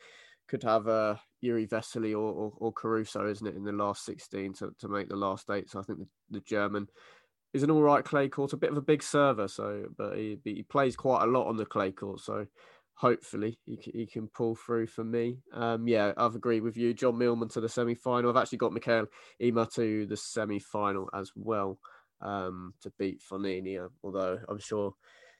could 0.49 0.63
have 0.63 0.89
uh, 0.89 1.17
Yuri 1.43 1.67
Vesely 1.67 2.13
or, 2.13 2.33
or, 2.33 2.53
or, 2.57 2.73
Caruso, 2.73 3.29
isn't 3.29 3.47
it, 3.47 3.57
in 3.57 3.65
the 3.65 3.73
last 3.73 4.07
16 4.07 4.55
to, 4.55 4.71
to 4.79 4.89
make 4.89 5.09
the 5.09 5.17
last 5.17 5.51
eight. 5.51 5.71
So 5.71 5.81
I 5.81 5.83
think 5.83 5.99
the, 5.99 6.09
the 6.31 6.41
German 6.41 6.89
is 7.53 7.63
an 7.63 7.71
all 7.71 7.83
right 7.83 8.05
clay 8.05 8.29
court, 8.29 8.53
a 8.53 8.57
bit 8.57 8.71
of 8.71 8.77
a 8.77 8.83
big 8.83 9.03
server, 9.03 9.49
so 9.49 9.85
but 9.97 10.17
he, 10.17 10.39
he 10.45 10.63
plays 10.63 10.97
quite 10.97 11.23
a 11.23 11.27
lot 11.27 11.47
on 11.47 11.57
the 11.57 11.67
clay 11.67 11.93
court. 11.93 12.21
So 12.21 12.47
hopefully 12.95 13.59
he, 13.65 13.79
he 13.93 14.07
can 14.07 14.29
pull 14.29 14.55
through 14.55 14.87
for 14.87 15.05
me. 15.05 15.39
Um, 15.53 15.89
yeah, 15.89 16.13
I've 16.17 16.35
agreed 16.35 16.63
with 16.63 16.77
you. 16.77 16.95
John 16.95 17.19
Millman 17.19 17.49
to 17.51 17.61
the 17.61 17.69
semi 17.69 17.95
final. 17.95 18.31
I've 18.31 18.37
actually 18.37 18.59
got 18.59 18.73
Mikael 18.73 19.07
Ymer 19.41 19.67
to 19.75 20.07
the 20.07 20.17
semi 20.17 20.59
final 20.59 21.09
as 21.15 21.33
well 21.35 21.79
um, 22.21 22.75
to 22.83 22.93
beat 22.99 23.21
Fognini, 23.21 23.87
although 24.05 24.39
I'm 24.49 24.59
sure 24.59 24.95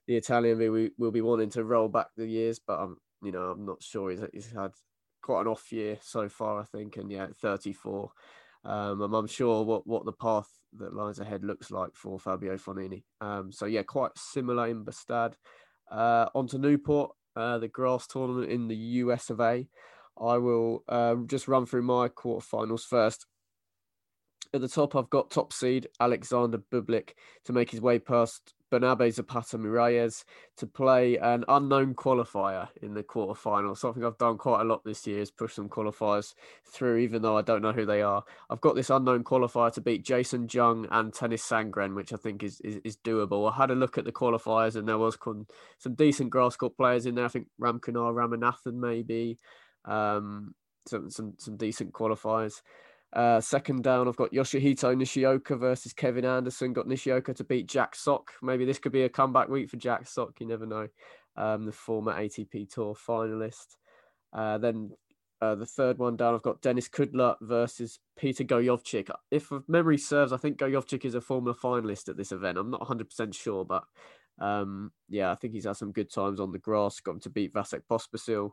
the 0.07 0.17
Italian 0.17 0.59
will, 0.59 0.89
will 0.99 1.11
be 1.13 1.21
wanting 1.21 1.51
to 1.51 1.65
roll 1.65 1.89
back 1.89 2.09
the 2.17 2.27
years, 2.27 2.59
but 2.59 2.81
I'm 2.81 2.97
you 3.23 3.33
know 3.33 3.51
I'm 3.51 3.67
not 3.67 3.83
sure 3.83 4.11
he's, 4.11 4.21
he's 4.33 4.53
had 4.53 4.73
quite 5.23 5.43
an 5.43 5.49
off 5.49 5.71
year 5.73 5.99
so 6.03 6.29
far, 6.29 6.61
I 6.61 6.65
think. 6.65 6.97
And 6.97 7.11
yeah, 7.11 7.29
34. 7.41 8.11
Um, 8.65 9.01
I'm 9.01 9.15
unsure 9.15 9.65
what, 9.65 9.87
what 9.87 10.05
the 10.05 10.13
path 10.13 10.49
that 10.79 10.95
lies 10.95 11.19
ahead 11.19 11.45
looks 11.45 11.71
like 11.71 11.95
for 11.95 12.19
Fabio 12.19 12.57
Fognini. 12.57 13.03
Um, 13.21 13.53
so 13.53 13.67
yeah, 13.67 13.83
quite 13.83 14.13
similar 14.17 14.69
in 14.69 14.85
Bastad. 14.85 15.35
Uh, 15.91 16.27
on 16.35 16.47
to 16.49 16.59
Newport, 16.59 17.13
uh, 17.37 17.59
the 17.59 17.69
grass 17.69 18.07
tournament 18.07 18.51
in 18.51 18.69
the 18.69 18.77
US 18.77 19.31
of 19.31 19.41
A. 19.41 19.69
I 20.21 20.37
will 20.39 20.85
um, 20.89 21.27
just 21.27 21.49
run 21.49 21.67
through 21.67 21.83
my 21.83 22.09
quarterfinals 22.09 22.83
first. 22.83 23.27
At 24.53 24.61
the 24.61 24.69
top, 24.69 24.97
I've 24.97 25.11
got 25.11 25.31
top 25.31 25.53
seed 25.53 25.89
Alexander 26.01 26.59
Bublik 26.59 27.11
to 27.45 27.53
make 27.53 27.71
his 27.71 27.81
way 27.81 28.01
past 28.01 28.53
Bernabe 28.71 29.13
Zapata 29.13 29.59
Miralles 29.59 30.25
to 30.57 30.67
play 30.67 31.17
an 31.19 31.45
unknown 31.47 31.95
qualifier 31.95 32.69
in 32.83 32.95
the 32.95 33.05
quarterfinal. 33.05 33.77
Something 33.77 34.05
I've 34.05 34.19
done 34.19 34.39
quite 34.39 34.61
a 34.63 34.65
lot 34.65 34.85
this 34.85 35.07
year 35.07 35.21
is 35.21 35.31
push 35.31 35.55
some 35.55 35.69
qualifiers 35.69 36.35
through, 36.65 36.99
even 36.99 37.23
though 37.23 37.37
I 37.37 37.43
don't 37.43 37.63
know 37.63 37.73
who 37.73 37.87
they 37.87 38.03
are. 38.03 38.25
I've 38.49 38.61
got 38.61 38.75
this 38.75 38.91
unknown 38.91 39.23
qualifier 39.23 39.73
to 39.73 39.81
beat 39.81 40.05
Jason 40.05 40.49
Jung 40.51 40.87
and 40.91 41.13
Tennys 41.13 41.43
Sandgren, 41.43 41.95
which 41.95 42.13
I 42.13 42.17
think 42.17 42.43
is, 42.43 42.61
is, 42.61 42.81
is 42.85 42.97
doable. 42.97 43.51
I 43.53 43.57
had 43.57 43.71
a 43.71 43.77
look 43.77 43.99
at 43.99 44.05
the 44.05 44.13
qualifiers 44.13 44.75
and 44.75 44.89
there 44.89 44.99
was 44.99 45.17
some 45.79 45.95
decent 45.95 46.31
grass 46.31 46.57
court 46.57 46.77
players 46.77 47.07
in 47.07 47.15
there. 47.15 47.25
I 47.25 47.29
think 47.29 47.47
Ramkumar 47.61 48.13
Ramanathan 48.15 48.75
maybe, 48.75 49.39
um, 49.85 50.55
some, 50.87 51.11
some, 51.11 51.35
some 51.39 51.57
decent 51.57 51.93
qualifiers. 51.93 52.63
Uh, 53.13 53.41
second 53.41 53.83
down, 53.83 54.07
I've 54.07 54.17
got 54.17 54.33
Yoshihito 54.33 54.97
Nishioka 54.97 55.57
versus 55.57 55.93
Kevin 55.93 56.25
Anderson. 56.25 56.73
Got 56.73 56.87
Nishioka 56.87 57.35
to 57.35 57.45
beat 57.45 57.67
Jack 57.67 57.97
Sock. 57.97 58.33
Maybe 58.43 58.65
this 58.65 58.79
could 58.79 58.93
be 58.93 59.03
a 59.03 59.09
comeback 59.09 59.49
week 59.49 59.69
for 59.69 59.77
Jack 59.77 60.07
Sock. 60.07 60.41
You 60.41 60.47
never 60.47 60.67
know. 60.67 60.89
Um, 61.37 61.65
the 61.65 61.73
former 61.73 62.13
ATP 62.13 62.73
Tour 62.73 62.95
finalist. 62.95 63.77
Uh, 64.33 64.59
then 64.59 64.91
uh, 65.41 65.55
the 65.55 65.67
third 65.67 65.99
one 65.99 66.17
down, 66.17 66.35
I've 66.35 66.43
got 66.43 66.61
Denis 66.61 66.89
Kudla 66.89 67.37
versus 67.41 67.99
Peter 68.17 68.45
Gojowczyk. 68.45 69.11
If 69.31 69.51
memory 69.67 69.99
serves, 69.99 70.33
I 70.33 70.37
think 70.37 70.59
Gojowczyk 70.59 71.05
is 71.05 71.15
a 71.15 71.21
former 71.21 71.55
finalist 71.55 72.09
at 72.09 72.17
this 72.17 72.31
event. 72.31 72.59
I'm 72.59 72.71
not 72.71 72.83
100% 72.83 73.35
sure, 73.35 73.65
but 73.65 73.85
um, 74.39 74.93
yeah, 75.09 75.33
I 75.33 75.35
think 75.35 75.55
he's 75.55 75.65
had 75.65 75.77
some 75.77 75.93
good 75.93 76.13
times 76.13 76.41
on 76.41 76.53
the 76.53 76.59
grass. 76.59 77.01
Got 77.01 77.13
him 77.13 77.21
to 77.21 77.31
beat 77.31 77.55
Vasek 77.55 77.83
Pospisil. 77.91 78.53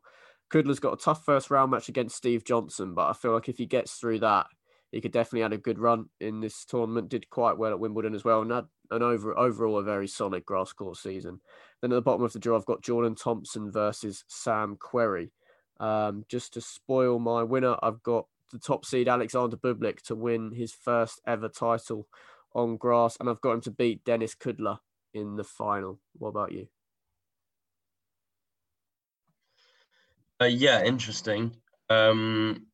Kudla's 0.51 0.79
got 0.79 0.93
a 0.93 1.03
tough 1.03 1.25
first 1.25 1.51
round 1.51 1.71
match 1.71 1.89
against 1.89 2.15
Steve 2.15 2.43
Johnson, 2.43 2.93
but 2.93 3.09
I 3.09 3.13
feel 3.13 3.33
like 3.33 3.49
if 3.49 3.57
he 3.57 3.65
gets 3.65 3.93
through 3.93 4.19
that, 4.19 4.47
he 4.91 5.01
could 5.01 5.11
definitely 5.11 5.41
had 5.41 5.53
a 5.53 5.57
good 5.57 5.79
run 5.79 6.09
in 6.21 6.39
this 6.39 6.63
tournament. 6.63 7.09
Did 7.09 7.29
quite 7.29 7.57
well 7.57 7.71
at 7.71 7.79
Wimbledon 7.79 8.15
as 8.15 8.23
well, 8.23 8.41
and 8.41 8.51
had 8.51 8.65
an 8.89 9.03
over 9.03 9.37
overall 9.37 9.77
a 9.77 9.83
very 9.83 10.07
solid 10.07 10.45
grass 10.45 10.71
court 10.71 10.97
season. 10.97 11.41
Then 11.81 11.91
at 11.91 11.95
the 11.95 12.01
bottom 12.01 12.23
of 12.23 12.31
the 12.31 12.39
draw, 12.39 12.57
I've 12.57 12.65
got 12.65 12.81
Jordan 12.81 13.15
Thompson 13.15 13.71
versus 13.71 14.23
Sam 14.27 14.77
Querrey. 14.77 15.31
Um, 15.79 16.23
just 16.29 16.53
to 16.53 16.61
spoil 16.61 17.19
my 17.19 17.43
winner, 17.43 17.75
I've 17.83 18.01
got 18.01 18.27
the 18.51 18.59
top 18.59 18.85
seed 18.85 19.09
Alexander 19.09 19.57
Bublik 19.57 20.01
to 20.03 20.15
win 20.15 20.53
his 20.53 20.71
first 20.71 21.21
ever 21.27 21.49
title 21.49 22.07
on 22.55 22.77
grass, 22.77 23.17
and 23.19 23.29
I've 23.29 23.41
got 23.41 23.53
him 23.53 23.61
to 23.61 23.71
beat 23.71 24.05
Denis 24.05 24.35
Kudla 24.35 24.79
in 25.13 25.35
the 25.35 25.43
final. 25.43 25.99
What 26.13 26.29
about 26.29 26.53
you? 26.53 26.69
Uh, 30.41 30.45
yeah, 30.45 30.83
interesting. 30.83 31.55
Um, 31.89 32.67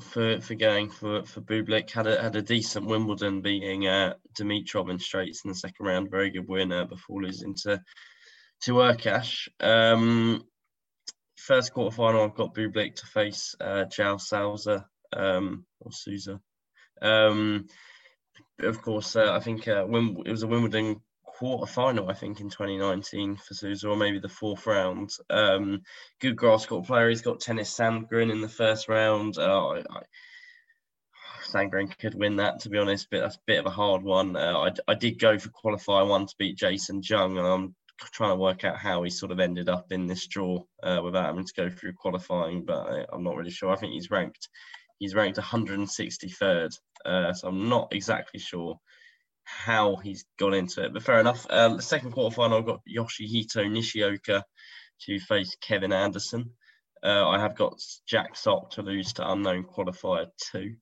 for 0.00 0.40
for 0.40 0.54
going 0.54 0.88
for 0.88 1.24
for 1.24 1.42
Bublik 1.42 1.90
had 1.90 2.06
a 2.06 2.22
had 2.22 2.36
a 2.36 2.42
decent 2.42 2.86
Wimbledon 2.86 3.42
beating 3.42 3.86
uh, 3.86 4.14
Dimitrov 4.38 4.90
in 4.90 4.98
straights 4.98 5.44
in 5.44 5.50
the 5.50 5.54
second 5.54 5.84
round. 5.84 6.10
Very 6.10 6.30
good 6.30 6.48
winner 6.48 6.86
before 6.86 7.22
losing 7.22 7.54
to 7.64 7.82
to 8.62 8.72
Hurkacz. 8.72 9.48
Um, 9.60 10.42
first 11.36 11.74
quarter 11.74 11.94
final, 11.94 12.24
I've 12.24 12.34
got 12.34 12.54
Bublik 12.54 12.96
to 12.96 13.06
face 13.06 13.54
uh, 13.60 13.84
João 13.84 14.18
Sousa 14.18 14.86
um, 15.14 15.66
or 15.80 15.92
Sousa. 15.92 16.40
Um, 17.02 17.66
of 18.60 18.80
course, 18.80 19.16
uh, 19.16 19.32
I 19.32 19.40
think 19.40 19.68
uh, 19.68 19.84
Wim- 19.84 20.22
it 20.26 20.30
was 20.30 20.44
a 20.44 20.46
Wimbledon 20.46 21.02
quarter 21.42 21.66
final, 21.66 22.08
I 22.08 22.14
think, 22.14 22.40
in 22.40 22.48
2019 22.48 23.34
for 23.34 23.54
Sousa, 23.54 23.88
or 23.88 23.96
maybe 23.96 24.20
the 24.20 24.28
fourth 24.28 24.64
round. 24.64 25.10
Um, 25.28 25.82
good 26.20 26.36
grass 26.36 26.66
court 26.66 26.86
player. 26.86 27.08
He's 27.08 27.20
got 27.20 27.40
Tennys 27.40 27.66
Sandgren 27.66 28.30
in 28.30 28.40
the 28.40 28.48
first 28.48 28.88
round. 28.88 29.36
Uh, 29.36 29.70
I, 29.70 29.78
I, 29.78 30.02
Sandgren 31.44 31.98
could 31.98 32.14
win 32.14 32.36
that, 32.36 32.60
to 32.60 32.68
be 32.68 32.78
honest, 32.78 33.08
but 33.10 33.22
that's 33.22 33.34
a 33.34 33.46
bit 33.48 33.58
of 33.58 33.66
a 33.66 33.70
hard 33.70 34.04
one. 34.04 34.36
Uh, 34.36 34.56
I, 34.56 34.70
I 34.86 34.94
did 34.94 35.18
go 35.18 35.36
for 35.36 35.48
qualifier 35.48 36.06
one 36.06 36.26
to 36.26 36.34
beat 36.38 36.56
Jason 36.56 37.02
Jung, 37.02 37.36
and 37.36 37.46
I'm 37.46 37.74
trying 38.12 38.30
to 38.30 38.36
work 38.36 38.62
out 38.62 38.78
how 38.78 39.02
he 39.02 39.10
sort 39.10 39.32
of 39.32 39.40
ended 39.40 39.68
up 39.68 39.90
in 39.90 40.06
this 40.06 40.28
draw 40.28 40.62
uh, 40.84 41.00
without 41.02 41.26
having 41.26 41.44
to 41.44 41.54
go 41.56 41.68
through 41.68 41.94
qualifying, 41.94 42.64
but 42.64 42.86
I, 42.88 43.04
am 43.12 43.24
not 43.24 43.34
really 43.34 43.50
sure. 43.50 43.72
I 43.72 43.76
think 43.76 43.94
he's 43.94 44.12
ranked 44.12 44.48
he's 45.00 45.16
ranked 45.16 45.40
163rd, 45.40 46.78
uh, 47.04 47.32
so 47.32 47.48
I'm 47.48 47.68
not 47.68 47.88
exactly 47.92 48.38
sure 48.38 48.78
how 49.44 49.96
he's 49.96 50.24
gone 50.38 50.54
into 50.54 50.84
it. 50.84 50.92
But 50.92 51.02
fair 51.02 51.20
enough. 51.20 51.46
Uh, 51.48 51.76
the 51.76 51.82
second 51.82 52.12
quarterfinal, 52.12 52.58
I've 52.58 52.66
got 52.66 52.80
Yoshihito 52.88 53.70
Nishioka 53.70 54.44
to 55.02 55.20
face 55.20 55.56
Kevin 55.60 55.92
Anderson. 55.92 56.50
Uh, 57.02 57.28
I 57.28 57.40
have 57.40 57.56
got 57.56 57.80
Jack 58.06 58.36
Sock 58.36 58.70
to 58.72 58.82
lose 58.82 59.12
to 59.14 59.30
unknown 59.30 59.64
qualifier 59.64 60.26
two. 60.52 60.76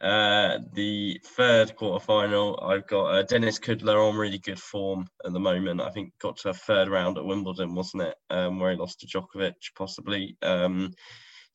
Uh, 0.00 0.58
the 0.74 1.20
third 1.24 1.74
quarterfinal, 1.76 2.62
I've 2.62 2.86
got 2.86 3.06
uh, 3.06 3.22
Denis 3.24 3.58
Kudla 3.58 4.08
on 4.08 4.16
really 4.16 4.38
good 4.38 4.60
form 4.60 5.06
at 5.24 5.32
the 5.32 5.40
moment. 5.40 5.80
I 5.80 5.90
think 5.90 6.12
got 6.20 6.36
to 6.38 6.50
a 6.50 6.54
third 6.54 6.88
round 6.88 7.18
at 7.18 7.24
Wimbledon, 7.24 7.74
wasn't 7.74 8.04
it? 8.04 8.14
Um, 8.30 8.60
where 8.60 8.70
he 8.70 8.76
lost 8.76 9.00
to 9.00 9.06
Djokovic, 9.06 9.54
possibly. 9.76 10.36
Um, 10.42 10.92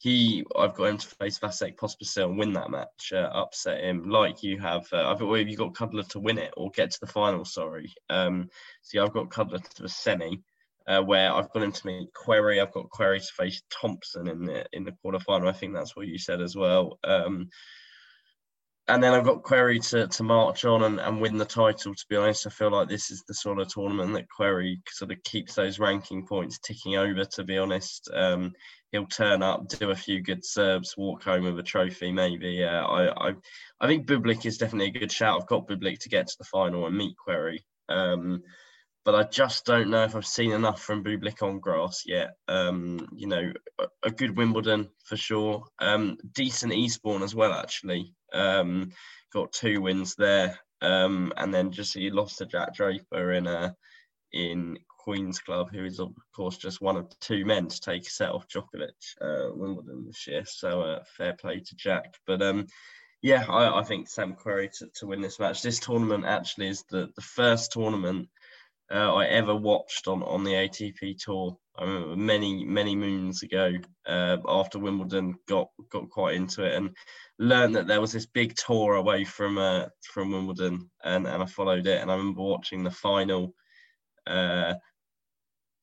he, 0.03 0.43
I've 0.59 0.73
got 0.73 0.89
him 0.89 0.97
to 0.97 1.07
face 1.07 1.39
Vasek 1.39 1.77
Pospisil 1.77 2.25
and 2.25 2.37
win 2.37 2.51
that 2.53 2.69
match, 2.69 3.13
uh, 3.13 3.29
upset 3.33 3.85
him 3.85 4.09
like 4.09 4.43
you 4.43 4.59
have. 4.59 4.85
Uh, 4.91 5.09
I've 5.09 5.21
well, 5.21 5.37
you 5.37 5.55
got 5.55 5.75
Kudla 5.75 6.05
to 6.09 6.19
win 6.19 6.37
it 6.37 6.53
or 6.57 6.71
get 6.71 6.91
to 6.91 6.99
the 6.99 7.07
final. 7.07 7.45
Sorry. 7.45 7.89
Um, 8.09 8.49
see, 8.81 8.99
I've 8.99 9.13
got 9.13 9.29
Kudla 9.29 9.63
to 9.63 9.81
the 9.81 9.87
semi. 9.87 10.41
Uh, 10.85 11.01
where 11.01 11.31
I've 11.31 11.49
got 11.53 11.63
him 11.63 11.71
to 11.71 11.87
meet 11.87 12.09
Querrey. 12.13 12.61
I've 12.61 12.73
got 12.73 12.89
Querrey 12.89 13.25
to 13.25 13.33
face 13.33 13.61
Thompson 13.69 14.27
in 14.27 14.43
the 14.43 14.65
in 14.73 14.83
the 14.83 14.91
quarterfinal. 14.91 15.47
I 15.47 15.53
think 15.53 15.73
that's 15.73 15.95
what 15.95 16.07
you 16.07 16.17
said 16.17 16.41
as 16.41 16.53
well. 16.53 16.99
Um, 17.05 17.47
and 18.87 19.01
then 19.01 19.13
I've 19.13 19.23
got 19.23 19.43
Querrey 19.43 19.85
to, 19.89 20.07
to 20.07 20.23
march 20.23 20.65
on 20.65 20.83
and, 20.83 20.99
and 20.99 21.21
win 21.21 21.37
the 21.37 21.45
title. 21.45 21.95
To 21.95 22.05
be 22.09 22.17
honest, 22.17 22.45
I 22.45 22.49
feel 22.49 22.71
like 22.71 22.89
this 22.89 23.11
is 23.11 23.23
the 23.27 23.33
sort 23.33 23.59
of 23.59 23.69
tournament 23.69 24.13
that 24.13 24.27
Querrey 24.37 24.77
sort 24.89 25.11
of 25.11 25.23
keeps 25.23 25.55
those 25.55 25.79
ranking 25.79 26.25
points 26.27 26.59
ticking 26.59 26.97
over. 26.97 27.23
To 27.23 27.43
be 27.45 27.57
honest, 27.57 28.09
um, 28.13 28.51
he'll 28.91 29.05
turn 29.05 29.41
up, 29.41 29.67
do 29.69 29.91
a 29.91 29.95
few 29.95 30.21
good 30.21 30.43
serves, 30.43 30.95
walk 30.97 31.23
home 31.23 31.45
with 31.45 31.59
a 31.59 31.63
trophy. 31.63 32.11
Maybe. 32.11 32.63
Uh, 32.63 32.85
I, 32.85 33.29
I 33.29 33.33
I 33.79 33.87
think 33.87 34.05
Bublik 34.05 34.45
is 34.45 34.57
definitely 34.57 34.87
a 34.95 34.99
good 34.99 35.11
shout. 35.11 35.41
I've 35.41 35.47
got 35.47 35.67
Bublik 35.67 35.99
to 35.99 36.09
get 36.09 36.27
to 36.27 36.35
the 36.37 36.45
final 36.45 36.85
and 36.85 36.97
meet 36.97 37.15
Querrey. 37.25 37.59
Um, 37.87 38.43
but 39.05 39.15
I 39.15 39.23
just 39.23 39.65
don't 39.65 39.89
know 39.89 40.03
if 40.03 40.15
I've 40.15 40.25
seen 40.25 40.51
enough 40.51 40.81
from 40.81 41.03
Bublik 41.03 41.41
on 41.41 41.59
grass 41.59 42.03
yet. 42.05 42.35
Um, 42.47 43.07
you 43.13 43.27
know, 43.27 43.51
a, 43.79 43.85
a, 44.03 44.11
good 44.11 44.37
Wimbledon 44.37 44.89
for 45.03 45.17
sure. 45.17 45.65
Um, 45.79 46.17
decent 46.33 46.73
Eastbourne 46.73 47.23
as 47.23 47.35
well, 47.35 47.53
actually. 47.53 48.13
Um, 48.31 48.91
got 49.33 49.51
two 49.51 49.81
wins 49.81 50.15
there, 50.15 50.57
um, 50.81 51.33
and 51.37 51.53
then 51.53 51.71
just 51.71 51.93
he 51.93 52.09
lost 52.11 52.37
to 52.37 52.45
Jack 52.45 52.75
Draper 52.75 53.33
in 53.33 53.47
a 53.47 53.51
uh, 53.51 53.69
in 54.31 54.77
Queen's 54.97 55.39
Club, 55.39 55.69
who 55.71 55.83
is 55.83 55.99
of 55.99 56.13
course 56.33 56.57
just 56.57 56.81
one 56.81 56.95
of 56.95 57.07
two 57.19 57.45
men 57.45 57.67
to 57.67 57.79
take 57.79 58.07
a 58.07 58.09
set 58.09 58.29
off 58.29 58.47
Djokovic 58.47 58.89
uh, 59.21 59.53
Wimbledon 59.53 60.05
this 60.07 60.25
year. 60.27 60.43
So 60.45 60.81
uh, 60.81 61.03
fair 61.17 61.33
play 61.33 61.59
to 61.59 61.75
Jack. 61.75 62.15
But 62.25 62.41
um, 62.41 62.67
yeah, 63.21 63.45
I, 63.49 63.79
I, 63.79 63.83
think 63.83 64.07
Sam 64.07 64.35
Querrey 64.35 64.69
to, 64.79 64.87
to 64.95 65.07
win 65.07 65.21
this 65.21 65.39
match. 65.39 65.61
This 65.61 65.79
tournament 65.79 66.25
actually 66.25 66.67
is 66.67 66.83
the, 66.89 67.09
the 67.15 67.21
first 67.21 67.73
tournament 67.73 68.29
uh, 68.91 69.13
I 69.13 69.25
ever 69.25 69.55
watched 69.55 70.07
on, 70.07 70.23
on 70.23 70.43
the 70.43 70.53
ATP 70.53 71.17
tour. 71.23 71.57
I 71.77 71.83
remember 71.85 72.15
many 72.15 72.63
many 72.63 72.95
moons 72.95 73.41
ago 73.41 73.71
uh, 74.05 74.37
after 74.47 74.77
Wimbledon 74.77 75.35
got 75.47 75.69
got 75.89 76.09
quite 76.09 76.35
into 76.35 76.63
it 76.63 76.75
and 76.75 76.95
learned 77.39 77.75
that 77.75 77.87
there 77.87 78.01
was 78.01 78.11
this 78.11 78.27
big 78.27 78.55
tour 78.55 78.93
away 78.93 79.23
from 79.23 79.57
uh, 79.57 79.85
from 80.13 80.31
Wimbledon 80.31 80.91
and, 81.03 81.25
and 81.25 81.41
I 81.41 81.45
followed 81.47 81.87
it 81.87 82.01
and 82.01 82.11
I 82.11 82.15
remember 82.15 82.41
watching 82.41 82.83
the 82.83 82.91
final. 82.91 83.55
Uh, 84.27 84.75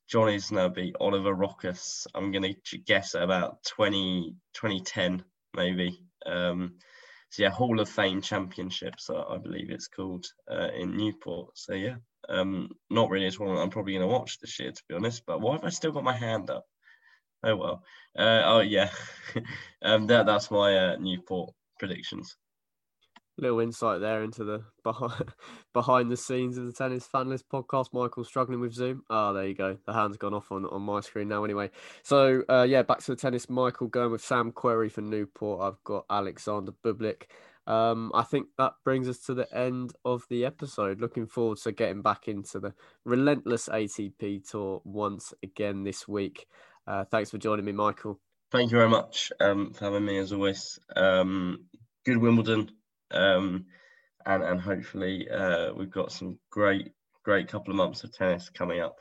John 0.08 0.26
Isner 0.26 0.74
beat 0.74 0.96
Oliver 0.98 1.32
Rochus. 1.32 2.04
I'm 2.16 2.32
going 2.32 2.56
to 2.64 2.78
guess 2.78 3.14
at 3.14 3.22
about 3.22 3.62
20, 3.64 4.34
2010 4.54 5.22
maybe. 5.54 6.02
Um, 6.26 6.74
so 7.30 7.44
yeah, 7.44 7.50
Hall 7.50 7.78
of 7.78 7.88
Fame 7.88 8.20
Championships, 8.20 9.08
I 9.08 9.38
believe 9.38 9.70
it's 9.70 9.86
called 9.86 10.26
uh, 10.50 10.68
in 10.76 10.96
Newport. 10.96 11.56
So 11.56 11.74
yeah, 11.74 11.96
um, 12.28 12.70
not 12.90 13.11
really 13.11 13.26
a 13.26 13.30
tournament 13.30 13.62
I'm 13.62 13.70
probably 13.70 13.94
going 13.94 14.09
to 14.09 14.12
watch 14.12 14.38
this 14.38 14.59
year, 14.59 14.72
to 14.72 14.83
be 14.88 14.94
honest. 14.94 15.24
But 15.26 15.40
why 15.40 15.52
have 15.52 15.64
I 15.64 15.70
still 15.70 15.92
got 15.92 16.04
my 16.04 16.16
hand 16.16 16.50
up? 16.50 16.66
Oh 17.42 17.56
well. 17.56 17.83
Uh, 18.18 18.42
oh 18.44 18.61
yeah, 18.61 18.90
um, 19.83 20.06
that 20.06 20.26
that's 20.26 20.50
my 20.50 20.76
uh, 20.76 20.96
Newport 20.96 21.54
predictions. 21.78 22.37
Little 23.38 23.61
insight 23.61 24.00
there 24.00 24.22
into 24.22 24.44
the 24.44 24.62
behind, 24.85 25.33
behind 25.72 26.11
the 26.11 26.16
scenes 26.16 26.59
of 26.59 26.66
the 26.66 26.72
Tennis 26.72 27.06
Fan 27.06 27.30
List 27.30 27.48
podcast. 27.48 27.94
Michael 27.94 28.24
struggling 28.24 28.61
with 28.61 28.74
Zoom. 28.74 29.02
Ah, 29.09 29.30
oh, 29.30 29.33
there 29.33 29.46
you 29.46 29.54
go. 29.54 29.78
The 29.87 29.94
hand's 29.94 30.18
gone 30.18 30.35
off 30.35 30.52
on, 30.52 30.66
on 30.66 30.83
my 30.83 31.00
screen 31.00 31.28
now. 31.28 31.44
Anyway, 31.44 31.70
so 32.02 32.42
uh, 32.50 32.66
yeah, 32.68 32.83
back 32.83 32.98
to 32.98 33.12
the 33.12 33.16
tennis. 33.16 33.48
Michael 33.48 33.87
going 33.87 34.12
with 34.12 34.22
Sam 34.22 34.52
Querrey 34.52 34.92
for 34.92 35.00
Newport. 35.00 35.62
I've 35.62 35.83
got 35.85 36.04
Alexander 36.11 36.72
Bublik 36.85 37.22
um, 37.70 38.11
I 38.14 38.24
think 38.24 38.48
that 38.59 38.72
brings 38.85 39.09
us 39.09 39.20
to 39.26 39.35
the 39.35 39.46
end 39.56 39.92
of 40.04 40.24
the 40.28 40.44
episode. 40.44 41.00
Looking 41.00 41.28
forward 41.28 41.59
to 41.59 41.70
getting 41.70 42.02
back 42.02 42.26
into 42.26 42.59
the 42.59 42.74
relentless 43.04 43.68
ATP 43.68 44.50
tour 44.50 44.83
once 44.85 45.33
again 45.44 45.85
this 45.85 46.09
week. 46.09 46.48
Uh, 46.88 47.04
thanks 47.04 47.30
for 47.30 47.38
joining 47.38 47.64
me, 47.64 47.70
Michael. 47.70 48.18
Thank 48.50 48.72
you 48.72 48.76
very 48.76 48.88
much 48.88 49.30
um, 49.38 49.72
for 49.72 49.85
having 49.85 50.04
me, 50.04 50.18
as 50.18 50.33
always. 50.33 50.80
Um, 50.96 51.66
good 52.04 52.16
Wimbledon, 52.16 52.72
um, 53.12 53.66
and 54.26 54.42
and 54.42 54.61
hopefully 54.61 55.30
uh, 55.30 55.72
we've 55.72 55.92
got 55.92 56.11
some 56.11 56.40
great 56.50 56.90
great 57.22 57.46
couple 57.46 57.70
of 57.70 57.76
months 57.76 58.02
of 58.02 58.12
tennis 58.12 58.50
coming 58.50 58.80
up. 58.80 58.96